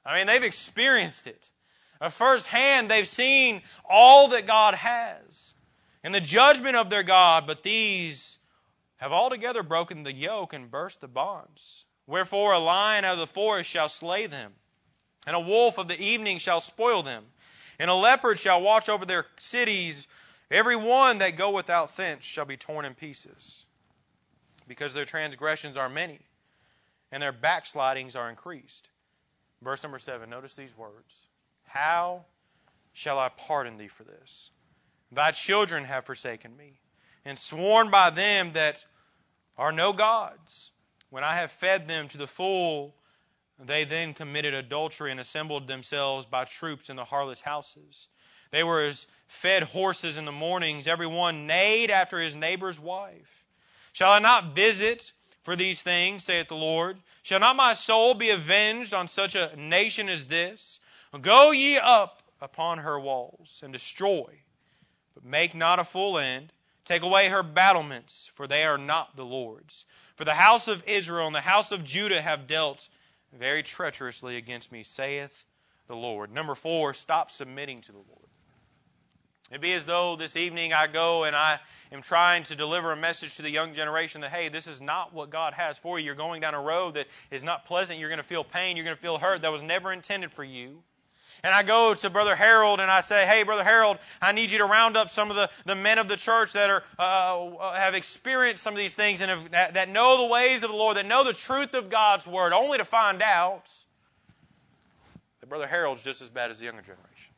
[0.05, 1.49] I mean, they've experienced it.
[1.99, 5.54] At first hand, they've seen all that God has
[6.05, 8.37] and the judgment of their God, but these
[8.97, 11.83] have altogether broken the yoke and burst the bonds.
[12.05, 14.53] Wherefore a lion out of the forest shall slay them,
[15.25, 17.25] and a wolf of the evening shall spoil them,
[17.79, 20.07] and a leopard shall watch over their cities.
[20.51, 23.65] Every one that go without thence shall be torn in pieces,
[24.67, 26.19] because their transgressions are many,
[27.11, 28.87] and their backslidings are increased.
[29.63, 31.25] Verse number seven, notice these words
[31.63, 32.25] How
[32.93, 34.51] shall I pardon thee for this?
[35.11, 36.79] Thy children have forsaken me,
[37.23, 38.85] and sworn by them that
[39.57, 40.71] are no gods.
[41.09, 42.95] When I have fed them to the full,
[43.59, 48.07] they then committed adultery and assembled themselves by troops in the harlots' houses.
[48.51, 53.45] They were as fed horses in the mornings, every one neighed after his neighbor's wife.
[53.93, 55.11] Shall I not visit
[55.43, 56.99] for these things, saith the Lord?
[57.23, 60.79] Shall not my soul be avenged on such a nation as this?
[61.21, 64.27] Go ye up upon her walls and destroy
[65.15, 66.51] but make not a full end.
[66.85, 69.85] Take away her battlements, for they are not the Lord's.
[70.17, 72.87] For the house of Israel and the house of Judah have dealt
[73.33, 75.45] very treacherously against me, saith
[75.87, 76.31] the Lord.
[76.31, 78.29] Number four, stop submitting to the Lord.
[79.49, 81.59] It'd be as though this evening I go and I
[81.91, 85.13] am trying to deliver a message to the young generation that, hey, this is not
[85.13, 86.05] what God has for you.
[86.05, 87.99] You're going down a road that is not pleasant.
[87.99, 88.75] You're going to feel pain.
[88.75, 89.43] You're going to feel hurt.
[89.43, 90.81] That was never intended for you
[91.45, 94.57] and I go to Brother Harold and I say, hey, Brother Harold, I need you
[94.57, 97.93] to round up some of the, the men of the church that are uh, have
[97.93, 100.97] experienced some of these things and have, that, that know the ways of the Lord,
[100.97, 103.71] that know the truth of God's Word, only to find out
[105.39, 107.33] that Brother Harold's just as bad as the younger generation.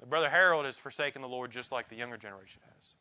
[0.00, 2.92] That Brother Harold has forsaken the Lord just like the younger generation has.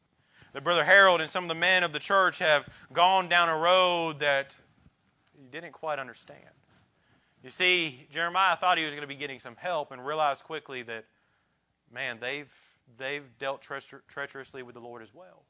[0.54, 3.58] That Brother Harold and some of the men of the church have gone down a
[3.58, 4.58] road that
[5.38, 6.40] he didn't quite understand.
[7.48, 10.82] You see, Jeremiah thought he was going to be getting some help and realized quickly
[10.82, 11.06] that,
[11.90, 12.54] man, they've,
[12.98, 15.46] they've dealt treacher- treacherously with the Lord as well.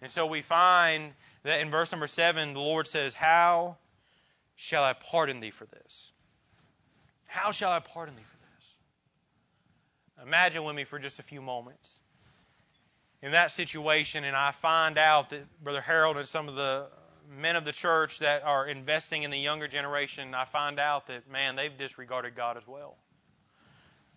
[0.00, 3.76] And so we find that in verse number 7, the Lord says, How
[4.54, 6.12] shall I pardon thee for this?
[7.26, 10.28] How shall I pardon thee for this?
[10.28, 12.00] Imagine with me for just a few moments.
[13.20, 16.86] In that situation, and I find out that Brother Harold and some of the
[17.30, 21.30] men of the church that are investing in the younger generation, I find out that,
[21.30, 22.96] man, they've disregarded God as well.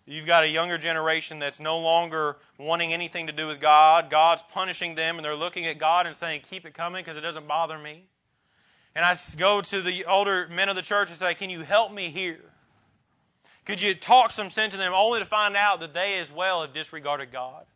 [0.08, 4.08] You've got a younger generation that's no longer wanting anything to do with God.
[4.08, 7.22] God's punishing them, and they're looking at God and saying, Keep it coming because it
[7.22, 8.04] doesn't bother me.
[8.94, 11.92] And I go to the older men of the church and say, Can you help
[11.92, 12.40] me here?
[13.64, 16.60] Could you talk some sense to them only to find out that they as well
[16.60, 17.66] have disregarded God,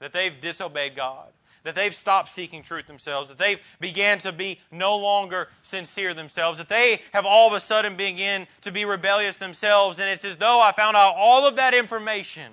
[0.00, 1.28] that they've disobeyed God?
[1.62, 6.58] That they've stopped seeking truth themselves, that they've began to be no longer sincere themselves,
[6.58, 10.36] that they have all of a sudden begin to be rebellious themselves, and it's as
[10.36, 12.50] though I found out all of that information.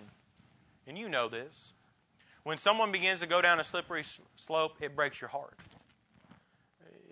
[0.87, 1.73] And you know this.
[2.43, 4.03] When someone begins to go down a slippery
[4.35, 5.53] slope, it breaks your heart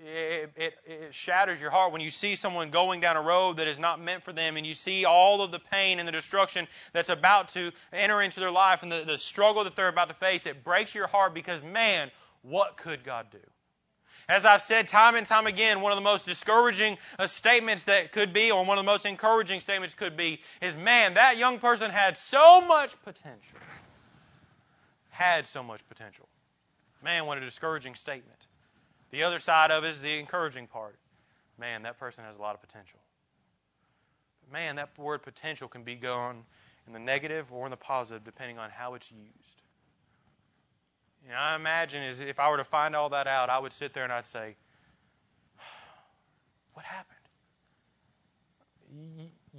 [0.06, 3.68] it, it, it, shatters your heart when you see someone going down a road that
[3.68, 6.68] is not meant for them and you see all of the pain and the destruction
[6.94, 10.14] that's about to enter into their life and the, the struggle that they're about to
[10.14, 10.46] face.
[10.46, 12.12] It breaks your heart because, man,
[12.44, 13.40] what could God do?
[14.28, 18.12] As I've said time and time again, one of the most discouraging uh, statements that
[18.12, 21.60] could be, or one of the most encouraging statements could be, is man, that young
[21.60, 23.60] person had so much potential.
[25.10, 26.28] Had so much potential.
[27.04, 28.48] Man, what a discouraging statement.
[29.16, 30.98] The other side of it is the encouraging part.
[31.58, 33.00] Man, that person has a lot of potential.
[34.52, 36.44] Man, that word potential can be gone
[36.86, 39.62] in the negative or in the positive depending on how it's used.
[41.30, 43.94] Know, I imagine is if I were to find all that out, I would sit
[43.94, 44.58] there and I'd say,
[46.74, 47.16] What happened?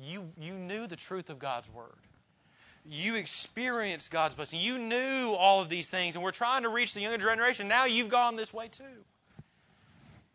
[0.02, 1.94] you, you knew the truth of God's Word.
[2.84, 4.60] You experienced God's blessing.
[4.60, 7.68] You knew all of these things, and we're trying to reach the younger generation.
[7.68, 8.84] Now you've gone this way too.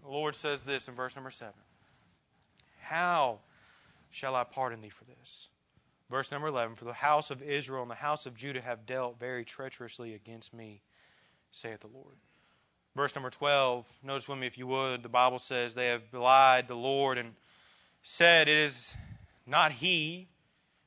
[0.03, 1.53] The Lord says this in verse number 7
[2.81, 3.39] How
[4.09, 5.49] shall I pardon thee for this?
[6.09, 9.19] Verse number 11 For the house of Israel and the house of Judah have dealt
[9.19, 10.81] very treacherously against me,
[11.51, 12.15] saith the Lord.
[12.95, 16.67] Verse number 12, notice with me if you would, the Bible says, They have belied
[16.67, 17.33] the Lord and
[18.01, 18.93] said, It is
[19.47, 20.27] not He,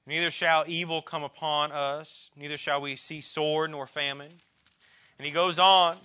[0.07, 4.33] neither shall evil come upon us, neither shall we see sword nor famine.
[5.18, 5.96] And he goes on.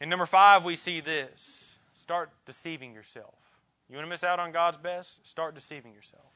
[0.00, 1.67] In number 5, we see this
[1.98, 3.34] start deceiving yourself.
[3.88, 5.26] You want to miss out on God's best?
[5.26, 6.30] Start deceiving yourself.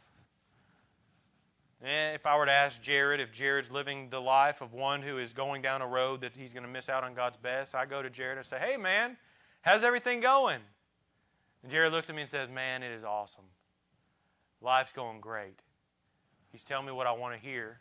[1.85, 5.19] Eh, if I were to ask Jared if Jared's living the life of one who
[5.19, 7.87] is going down a road that he's going to miss out on God's best, I
[7.87, 9.17] go to Jared and say, Hey, man,
[9.63, 10.61] how's everything going?
[11.63, 13.45] And Jared looks at me and says, Man, it is awesome.
[14.61, 15.61] Life's going great.
[16.51, 17.81] He's telling me what I want to hear.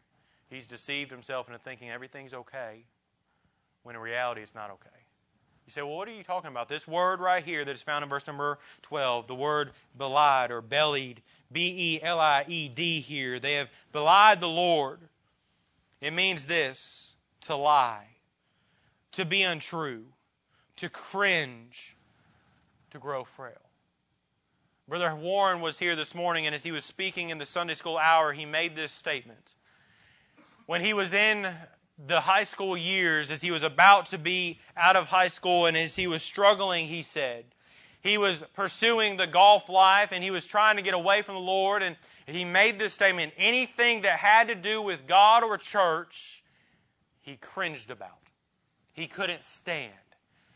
[0.49, 2.83] He's deceived himself into thinking everything's okay,
[3.83, 5.00] when in reality it's not okay.
[5.71, 6.67] You say, well, what are you talking about?
[6.67, 10.61] This word right here that is found in verse number 12, the word belied or
[10.61, 13.39] bellied, B E L I E D here.
[13.39, 14.99] They have belied the Lord.
[16.01, 18.05] It means this to lie,
[19.13, 20.03] to be untrue,
[20.75, 21.95] to cringe,
[22.89, 23.53] to grow frail.
[24.89, 27.97] Brother Warren was here this morning, and as he was speaking in the Sunday school
[27.97, 29.55] hour, he made this statement.
[30.65, 31.47] When he was in
[32.07, 35.77] the high school years, as he was about to be out of high school and
[35.77, 37.45] as he was struggling, he said,
[38.01, 41.41] he was pursuing the golf life and he was trying to get away from the
[41.41, 41.83] Lord.
[41.83, 46.43] And he made this statement anything that had to do with God or church,
[47.21, 48.17] he cringed about.
[48.93, 49.91] He couldn't stand.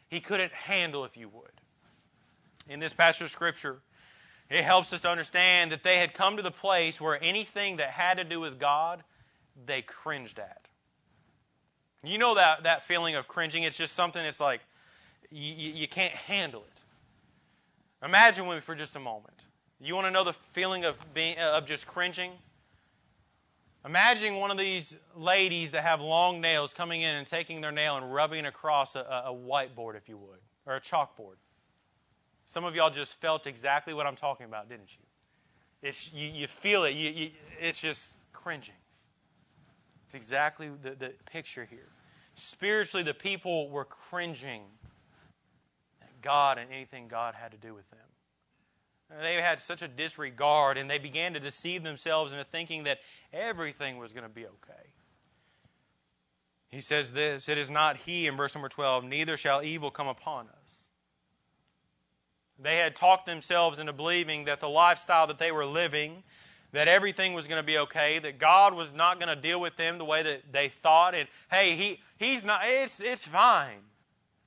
[0.10, 1.52] He couldn't handle, if you would.
[2.68, 3.80] In this passage of Scripture,
[4.50, 7.90] it helps us to understand that they had come to the place where anything that
[7.90, 9.04] had to do with God,
[9.66, 10.68] they cringed at.
[12.08, 13.64] You know that, that feeling of cringing?
[13.64, 14.62] It's just something that's like
[15.32, 16.82] you, you can't handle it.
[18.06, 19.46] Imagine with me for just a moment.
[19.80, 22.32] You want to know the feeling of being uh, of just cringing?
[23.86, 27.98] Imagine one of these ladies that have long nails coming in and taking their nail
[27.98, 31.36] and rubbing across a, a whiteboard, if you would, or a chalkboard.
[32.48, 35.88] Some of y'all just felt exactly what I'm talking about, didn't you?
[35.88, 36.96] It's, you, you feel it.
[36.96, 37.30] You, you,
[37.62, 38.76] it's just cringing.
[40.06, 41.88] It's exactly the, the picture here.
[42.36, 44.64] Spiritually, the people were cringing
[46.02, 48.00] at God and anything God had to do with them.
[49.22, 53.00] They had such a disregard, and they began to deceive themselves into thinking that
[53.32, 54.90] everything was going to be okay.
[56.70, 60.08] He says this It is not He, in verse number 12, neither shall evil come
[60.08, 60.88] upon us.
[62.60, 66.24] They had talked themselves into believing that the lifestyle that they were living
[66.76, 69.76] that everything was going to be okay, that God was not going to deal with
[69.76, 73.80] them the way that they thought, and hey, he, he's not, it's, it's fine.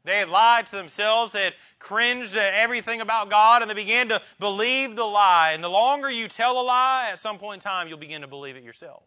[0.05, 4.09] They had lied to themselves, they had cringed at everything about God, and they began
[4.09, 5.53] to believe the lie.
[5.53, 8.29] And the longer you tell a lie, at some point in time, you'll begin to
[8.29, 9.03] believe it yourself.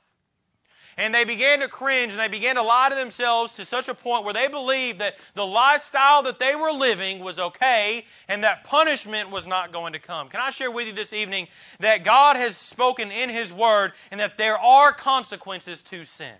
[0.98, 3.94] And they began to cringe and they began to lie to themselves to such a
[3.94, 8.64] point where they believed that the lifestyle that they were living was okay and that
[8.66, 10.30] punishment was not going to come.
[10.30, 11.48] Can I share with you this evening
[11.80, 16.34] that God has spoken in His Word and that there are consequences to sin?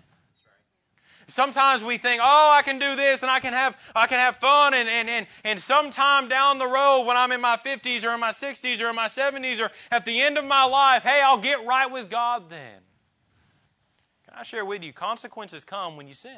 [1.28, 4.36] Sometimes we think, oh, I can do this and I can have I can have
[4.36, 8.12] fun and, and, and, and sometime down the road when I'm in my 50s or
[8.12, 11.22] in my 60s or in my 70s or at the end of my life, hey,
[11.22, 12.80] I'll get right with God then.
[14.34, 16.32] I share with you, consequences come when you sin.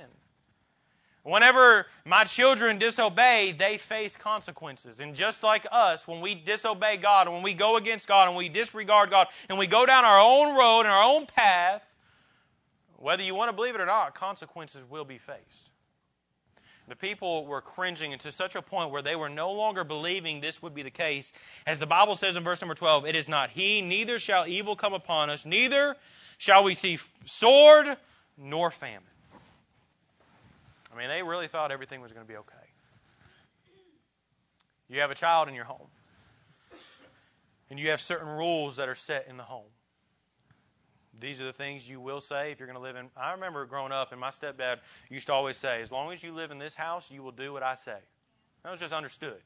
[1.22, 5.00] Whenever my children disobey, they face consequences.
[5.00, 8.36] And just like us, when we disobey God and when we go against God and
[8.36, 11.82] we disregard God and we go down our own road and our own path,
[12.98, 15.70] whether you want to believe it or not, consequences will be faced.
[16.88, 20.60] The people were cringing to such a point where they were no longer believing this
[20.60, 21.32] would be the case.
[21.66, 24.76] As the Bible says in verse number 12, it is not he, neither shall evil
[24.76, 25.96] come upon us, neither
[26.38, 27.86] shall we see sword
[28.36, 29.02] nor famine.
[30.92, 32.54] I mean, they really thought everything was going to be okay.
[34.88, 35.88] You have a child in your home,
[37.70, 39.64] and you have certain rules that are set in the home.
[41.20, 43.08] These are the things you will say if you're going to live in.
[43.16, 44.78] I remember growing up, and my stepdad
[45.08, 47.52] used to always say, As long as you live in this house, you will do
[47.52, 47.96] what I say.
[48.62, 49.40] That was just understood.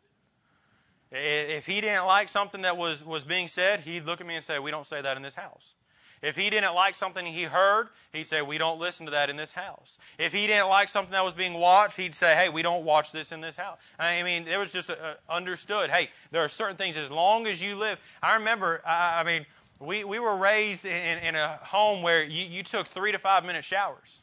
[1.11, 4.45] If he didn't like something that was, was being said, he'd look at me and
[4.45, 5.75] say, We don't say that in this house.
[6.23, 9.37] If he didn't like something he heard, he'd say, We don't listen to that in
[9.37, 9.99] this house.
[10.19, 13.13] If he didn't like something that was being watched, he'd say, Hey, we don't watch
[13.13, 13.79] this in this house.
[13.99, 14.95] I mean, it was just uh,
[15.29, 15.91] understood.
[15.91, 17.99] Hey, there are certain things, as long as you live.
[18.23, 19.47] I remember, I, I mean,
[19.81, 23.45] We, we were raised in, in a home where you, you took three to five
[23.45, 24.23] minute showers.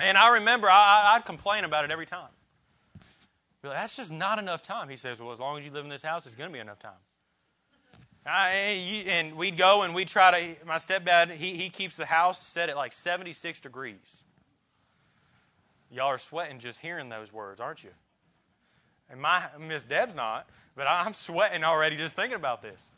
[0.00, 2.32] And I remember I, I'd complain about it every time.
[3.62, 4.88] Like, That's just not enough time.
[4.88, 6.58] He says, Well, as long as you live in this house, it's going to be
[6.58, 6.98] enough time.
[8.26, 8.48] I,
[9.06, 10.66] and we'd go and we'd try to.
[10.66, 14.24] My stepdad, he, he keeps the house set at like 76 degrees.
[15.90, 17.90] Y'all are sweating just hearing those words, aren't you?
[19.10, 22.90] And my Miss Deb's not, but I'm sweating already just thinking about this.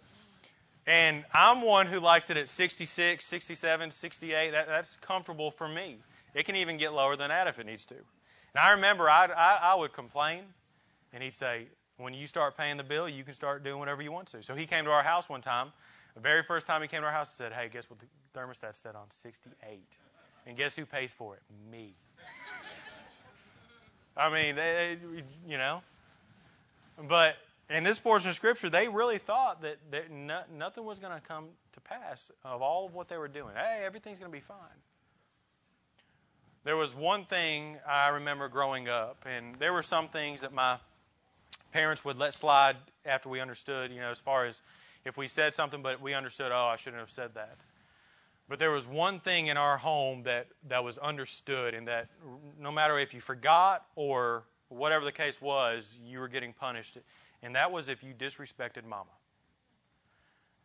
[0.87, 4.51] And I'm one who likes it at 66, 67, 68.
[4.51, 5.99] That, that's comfortable for me.
[6.35, 7.95] It can even get lower than that if it needs to.
[7.95, 10.43] And I remember I, I, I would complain,
[11.13, 11.67] and he'd say,
[11.97, 14.43] when you start paying the bill, you can start doing whatever you want to.
[14.43, 15.73] So he came to our house one time.
[16.15, 18.07] The very first time he came to our house, he said, Hey, guess what the
[18.35, 19.11] thermostat's set on?
[19.11, 19.81] 68.
[20.47, 21.43] And guess who pays for it?
[21.71, 21.95] Me.
[24.17, 24.99] I mean, they,
[25.47, 25.83] you know.
[27.09, 27.37] But
[27.71, 31.21] in this portion of Scripture, they really thought that, that no, nothing was going to
[31.21, 33.55] come to pass of all of what they were doing.
[33.55, 34.57] Hey, everything's going to be fine.
[36.65, 40.77] There was one thing I remember growing up, and there were some things that my
[41.73, 44.61] parents would let slide after we understood, you know, as far as
[45.05, 47.57] if we said something but we understood, oh, I shouldn't have said that.
[48.49, 52.09] But there was one thing in our home that, that was understood, and that
[52.61, 56.99] no matter if you forgot or whatever the case was, you were getting punished.
[57.43, 59.11] And that was if you disrespected mama.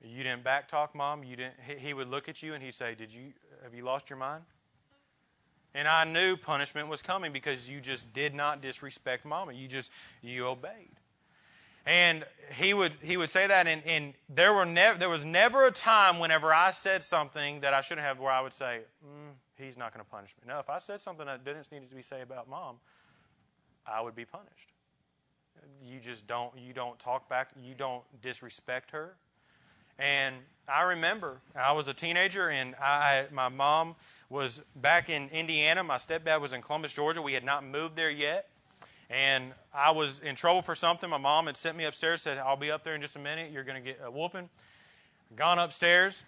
[0.01, 1.23] You didn't backtalk mom.
[1.23, 1.55] You didn't.
[1.79, 3.33] He would look at you and he'd say, "Did you
[3.63, 4.43] have you lost your mind?"
[5.73, 9.53] And I knew punishment was coming because you just did not disrespect mama.
[9.53, 9.91] You just
[10.21, 10.91] you obeyed.
[11.85, 15.65] And he would he would say that, and, and there were never there was never
[15.67, 19.31] a time whenever I said something that I shouldn't have where I would say, mm,
[19.57, 20.49] he's not going to punish me.
[20.51, 22.75] No, if I said something that didn't need to be said about mom,
[23.85, 24.73] I would be punished.
[25.85, 29.15] You just don't you don't talk back, you don't disrespect her.
[29.99, 30.35] And
[30.67, 33.95] I remember I was a teenager, and I my mom
[34.29, 35.83] was back in Indiana.
[35.83, 37.21] My stepdad was in Columbus, Georgia.
[37.21, 38.47] We had not moved there yet.
[39.09, 41.09] And I was in trouble for something.
[41.09, 43.51] My mom had sent me upstairs, said, I'll be up there in just a minute.
[43.51, 44.49] You're going to get a whooping.
[45.37, 46.23] Gone upstairs.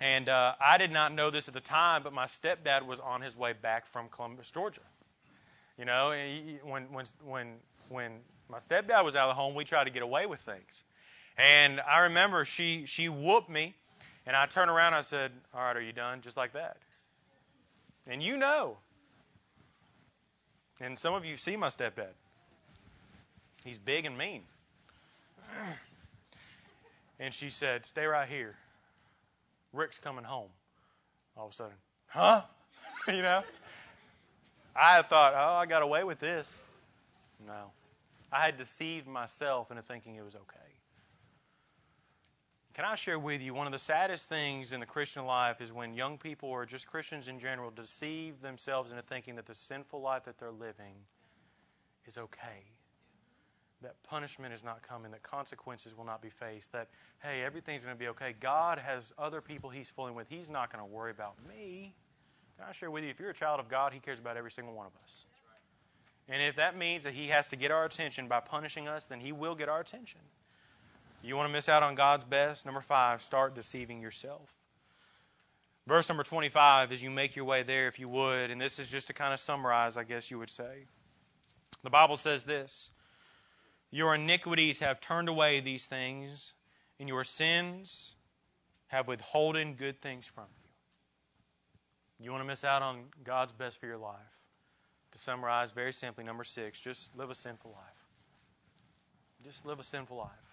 [0.00, 3.20] And uh, I did not know this at the time, but my stepdad was on
[3.20, 4.80] his way back from Columbus, Georgia.
[5.78, 6.10] You know,
[6.64, 7.54] when when when
[7.88, 8.12] when
[8.48, 10.82] my stepdad was out of the home, we tried to get away with things.
[11.38, 13.74] And I remember she she whooped me,
[14.26, 14.88] and I turned around.
[14.88, 16.76] And I said, "All right, are you done?" Just like that.
[18.08, 18.78] And you know,
[20.80, 22.12] and some of you see my stepdad.
[23.64, 24.42] He's big and mean.
[27.20, 28.54] And she said, Stay right here.
[29.72, 30.50] Rick's coming home.
[31.36, 31.76] All of a sudden,
[32.06, 32.42] huh?
[33.08, 33.42] you know?
[34.74, 36.62] I thought, oh, I got away with this.
[37.46, 37.72] No.
[38.32, 40.57] I had deceived myself into thinking it was okay.
[42.78, 45.72] Can I share with you one of the saddest things in the Christian life is
[45.72, 50.00] when young people or just Christians in general deceive themselves into thinking that the sinful
[50.00, 50.94] life that they're living
[52.06, 52.62] is okay.
[53.82, 56.86] That punishment is not coming, that consequences will not be faced, that,
[57.20, 58.32] hey, everything's going to be okay.
[58.38, 60.28] God has other people He's fooling with.
[60.28, 61.96] He's not going to worry about me.
[62.58, 64.52] Can I share with you, if you're a child of God, He cares about every
[64.52, 65.26] single one of us.
[66.28, 69.18] And if that means that He has to get our attention by punishing us, then
[69.18, 70.20] He will get our attention.
[71.22, 72.64] You want to miss out on God's best?
[72.64, 74.52] Number five, start deceiving yourself.
[75.86, 78.90] Verse number 25, as you make your way there, if you would, and this is
[78.90, 80.86] just to kind of summarize, I guess you would say.
[81.82, 82.90] The Bible says this
[83.90, 86.52] Your iniquities have turned away these things,
[87.00, 88.14] and your sins
[88.88, 90.44] have withholden good things from
[92.18, 92.26] you.
[92.26, 94.16] You want to miss out on God's best for your life?
[95.12, 98.04] To summarize very simply, number six, just live a sinful life.
[99.44, 100.47] Just live a sinful life.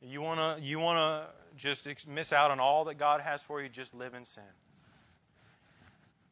[0.00, 1.26] You want to you want to
[1.56, 4.42] just miss out on all that God has for you, just live in sin.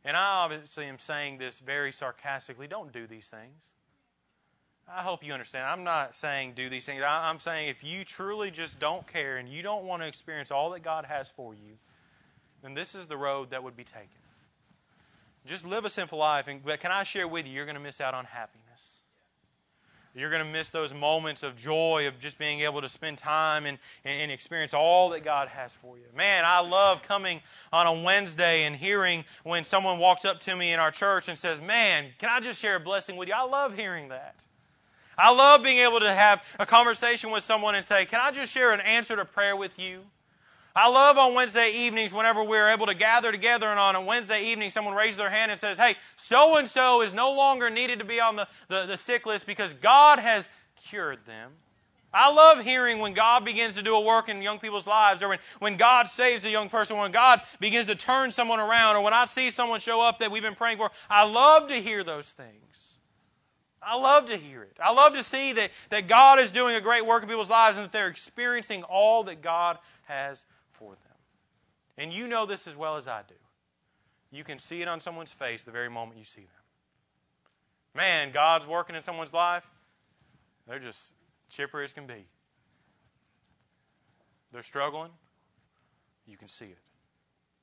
[0.04, 2.66] And I obviously am saying this very sarcastically.
[2.66, 3.72] Don't do these things.
[4.88, 5.64] I hope you understand.
[5.64, 7.02] I'm not saying do these things.
[7.06, 10.70] I'm saying if you truly just don't care and you don't want to experience all
[10.70, 11.78] that God has for you,
[12.62, 14.08] then this is the road that would be taken.
[15.46, 16.48] Just live a sinful life.
[16.48, 19.01] And, but can I share with you, you're going to miss out on happiness.
[20.14, 23.64] You're going to miss those moments of joy of just being able to spend time
[23.64, 26.04] and, and, experience all that God has for you.
[26.14, 27.40] Man, I love coming
[27.72, 31.38] on a Wednesday and hearing when someone walks up to me in our church and
[31.38, 33.34] says, Man, can I just share a blessing with you?
[33.34, 34.44] I love hearing that.
[35.16, 38.52] I love being able to have a conversation with someone and say, Can I just
[38.52, 40.02] share an answer to prayer with you?
[40.74, 44.46] I love on Wednesday evenings whenever we're able to gather together and on a Wednesday
[44.46, 47.98] evening someone raises their hand and says, Hey, so and so is no longer needed
[47.98, 50.48] to be on the, the, the sick list because God has
[50.88, 51.52] cured them.
[52.14, 55.28] I love hearing when God begins to do a work in young people's lives, or
[55.28, 59.02] when, when God saves a young person, when God begins to turn someone around, or
[59.02, 60.90] when I see someone show up that we've been praying for.
[61.08, 62.98] I love to hear those things.
[63.82, 64.76] I love to hear it.
[64.80, 67.78] I love to see that, that God is doing a great work in people's lives
[67.78, 70.44] and that they're experiencing all that God has
[70.82, 71.16] for them.
[71.96, 73.34] And you know this as well as I do.
[74.32, 76.50] You can see it on someone's face the very moment you see them.
[77.94, 79.66] Man, God's working in someone's life.
[80.66, 81.14] They're just
[81.50, 82.26] chipper as can be.
[84.52, 85.10] They're struggling.
[86.26, 86.78] You can see it.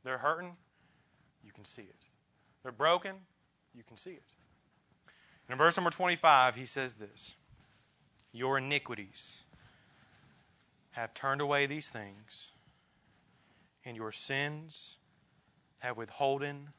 [0.04, 0.56] They're hurting.
[1.44, 1.96] You can see it.
[2.64, 3.16] They're broken.
[3.76, 4.24] You can see it.
[5.48, 7.36] And in verse number 25, he says this
[8.32, 9.42] Your iniquities
[10.92, 12.52] have turned away these things,
[13.90, 14.98] and your sins
[15.80, 16.70] have withholden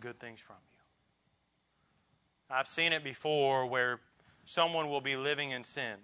[0.00, 2.56] good things from you.
[2.56, 4.00] I've seen it before where
[4.44, 5.94] someone will be living in sin.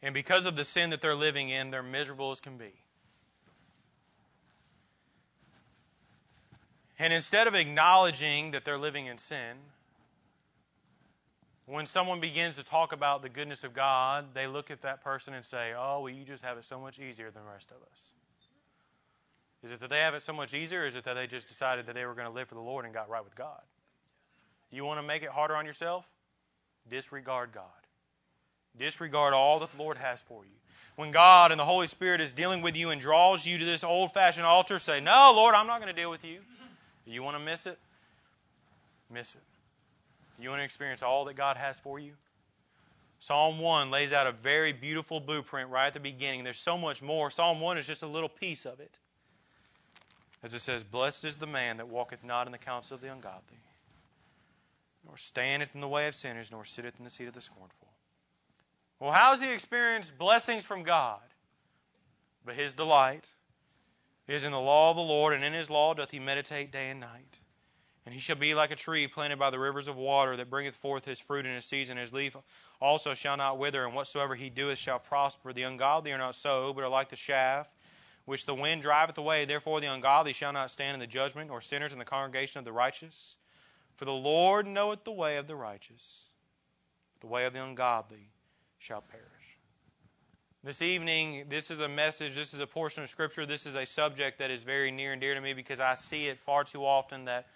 [0.00, 2.72] And because of the sin that they're living in, they're miserable as can be.
[6.98, 9.58] And instead of acknowledging that they're living in sin,
[11.66, 15.34] when someone begins to talk about the goodness of God, they look at that person
[15.34, 17.76] and say, Oh, well, you just have it so much easier than the rest of
[17.90, 18.10] us.
[19.62, 21.46] Is it that they have it so much easier, or is it that they just
[21.46, 23.60] decided that they were going to live for the Lord and got right with God?
[24.72, 26.04] You want to make it harder on yourself?
[26.90, 27.64] Disregard God.
[28.78, 30.50] Disregard all that the Lord has for you.
[30.96, 33.84] When God and the Holy Spirit is dealing with you and draws you to this
[33.84, 36.40] old fashioned altar, say, No, Lord, I'm not going to deal with you.
[37.06, 37.78] You want to miss it?
[39.10, 39.40] Miss it.
[40.42, 42.12] You want to experience all that God has for you?
[43.20, 46.42] Psalm 1 lays out a very beautiful blueprint right at the beginning.
[46.42, 47.30] There's so much more.
[47.30, 48.98] Psalm 1 is just a little piece of it.
[50.42, 53.12] As it says, Blessed is the man that walketh not in the counsel of the
[53.12, 53.60] ungodly,
[55.06, 57.88] nor standeth in the way of sinners, nor sitteth in the seat of the scornful.
[58.98, 61.20] Well, how does he experience blessings from God?
[62.44, 63.32] But his delight
[64.26, 66.90] is in the law of the Lord, and in his law doth he meditate day
[66.90, 67.38] and night.
[68.04, 70.74] And he shall be like a tree planted by the rivers of water that bringeth
[70.74, 71.96] forth his fruit in his season.
[71.96, 72.36] His leaf
[72.80, 75.52] also shall not wither, and whatsoever he doeth shall prosper.
[75.52, 77.68] The ungodly are not so, but are like the chaff
[78.24, 79.44] which the wind driveth away.
[79.44, 82.64] Therefore the ungodly shall not stand in the judgment, or sinners in the congregation of
[82.64, 83.36] the righteous.
[83.96, 86.24] For the Lord knoweth the way of the righteous,
[87.14, 88.30] but the way of the ungodly
[88.78, 89.26] shall perish.
[90.64, 93.84] This evening, this is a message, this is a portion of Scripture, this is a
[93.84, 96.84] subject that is very near and dear to me because I see it far too
[96.84, 97.46] often that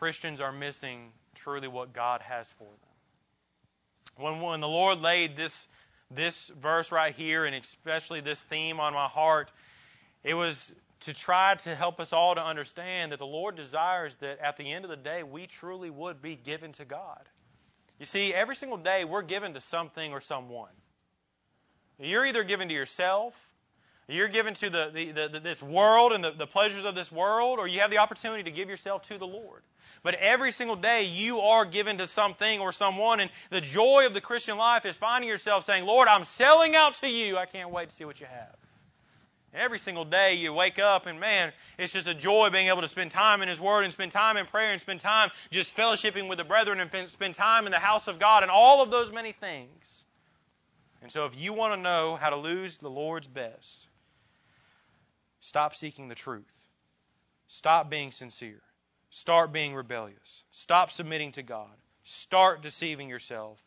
[0.00, 4.24] Christians are missing truly what God has for them.
[4.24, 5.68] When, when the Lord laid this
[6.10, 9.52] this verse right here and especially this theme on my heart,
[10.24, 14.38] it was to try to help us all to understand that the Lord desires that
[14.38, 17.20] at the end of the day we truly would be given to God.
[17.98, 20.72] You see, every single day we're given to something or someone.
[21.98, 23.34] You're either given to yourself,
[24.12, 27.58] you're given to the, the, the this world and the, the pleasures of this world,
[27.58, 29.62] or you have the opportunity to give yourself to the Lord.
[30.02, 34.14] But every single day you are given to something or someone, and the joy of
[34.14, 37.36] the Christian life is finding yourself saying, Lord, I'm selling out to you.
[37.36, 38.56] I can't wait to see what you have.
[39.52, 42.88] Every single day you wake up and man, it's just a joy being able to
[42.88, 46.28] spend time in His Word and spend time in prayer and spend time just fellowshipping
[46.28, 49.12] with the brethren and spend time in the house of God and all of those
[49.12, 50.04] many things.
[51.02, 53.88] And so if you want to know how to lose the Lord's best,
[55.40, 56.68] stop seeking the truth.
[57.48, 58.62] Stop being sincere.
[59.10, 60.44] Start being rebellious.
[60.52, 61.70] Stop submitting to God.
[62.04, 63.60] Start deceiving yourself.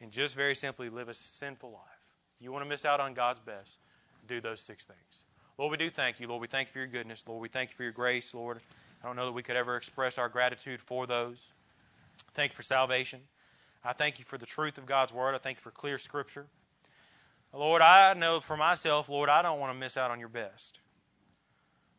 [0.00, 2.14] And just very simply live a sinful life.
[2.36, 3.78] If you want to miss out on God's best,
[4.26, 5.24] do those six things.
[5.58, 6.26] Lord, we do thank you.
[6.26, 7.22] Lord, we thank you for your goodness.
[7.28, 8.32] Lord, we thank you for your grace.
[8.32, 8.60] Lord,
[9.02, 11.52] I don't know that we could ever express our gratitude for those.
[12.32, 13.20] Thank you for salvation.
[13.84, 15.34] I thank you for the truth of God's word.
[15.34, 16.46] I thank you for clear scripture.
[17.52, 20.80] Lord, I know for myself, Lord, I don't want to miss out on your best.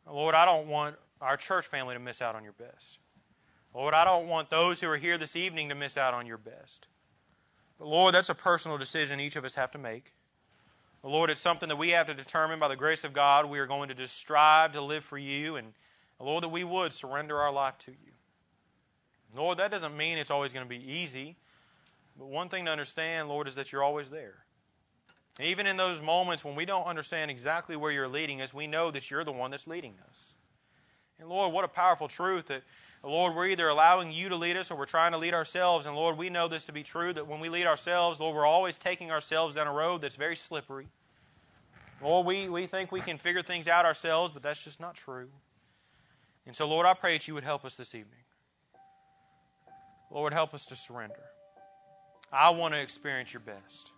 [0.07, 2.99] Lord, I don't want our church family to miss out on your best.
[3.73, 6.37] Lord, I don't want those who are here this evening to miss out on your
[6.37, 6.87] best.
[7.79, 10.11] But Lord, that's a personal decision each of us have to make.
[11.03, 13.49] Lord, it's something that we have to determine by the grace of God.
[13.49, 15.73] We are going to just strive to live for you, and
[16.19, 18.11] Lord, that we would surrender our life to you.
[19.35, 21.37] Lord, that doesn't mean it's always going to be easy.
[22.19, 24.40] But one thing to understand, Lord, is that you're always there.
[25.39, 28.91] Even in those moments when we don't understand exactly where you're leading us, we know
[28.91, 30.35] that you're the one that's leading us.
[31.19, 32.63] And Lord, what a powerful truth that,
[33.03, 35.85] Lord, we're either allowing you to lead us or we're trying to lead ourselves.
[35.85, 38.45] And Lord, we know this to be true that when we lead ourselves, Lord, we're
[38.45, 40.87] always taking ourselves down a road that's very slippery.
[42.01, 45.29] Lord, we, we think we can figure things out ourselves, but that's just not true.
[46.45, 48.17] And so, Lord, I pray that you would help us this evening.
[50.09, 51.23] Lord, help us to surrender.
[52.33, 53.91] I want to experience your best.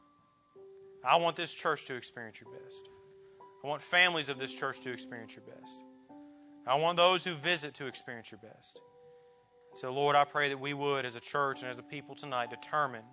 [1.05, 2.89] I want this church to experience your best.
[3.63, 5.83] I want families of this church to experience your best.
[6.65, 8.81] I want those who visit to experience your best.
[9.75, 12.49] So, Lord, I pray that we would, as a church and as a people tonight,
[12.49, 13.03] determine,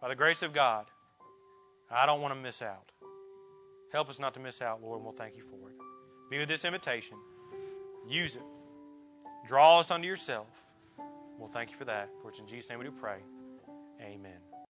[0.00, 0.86] by the grace of God,
[1.90, 2.90] I don't want to miss out.
[3.92, 5.76] Help us not to miss out, Lord, and we'll thank you for it.
[6.30, 7.16] Be with this invitation.
[8.08, 8.42] Use it.
[9.46, 10.48] Draw us unto yourself.
[11.38, 12.08] We'll thank you for that.
[12.22, 13.18] For it's in Jesus' name we do pray.
[14.00, 14.53] Amen.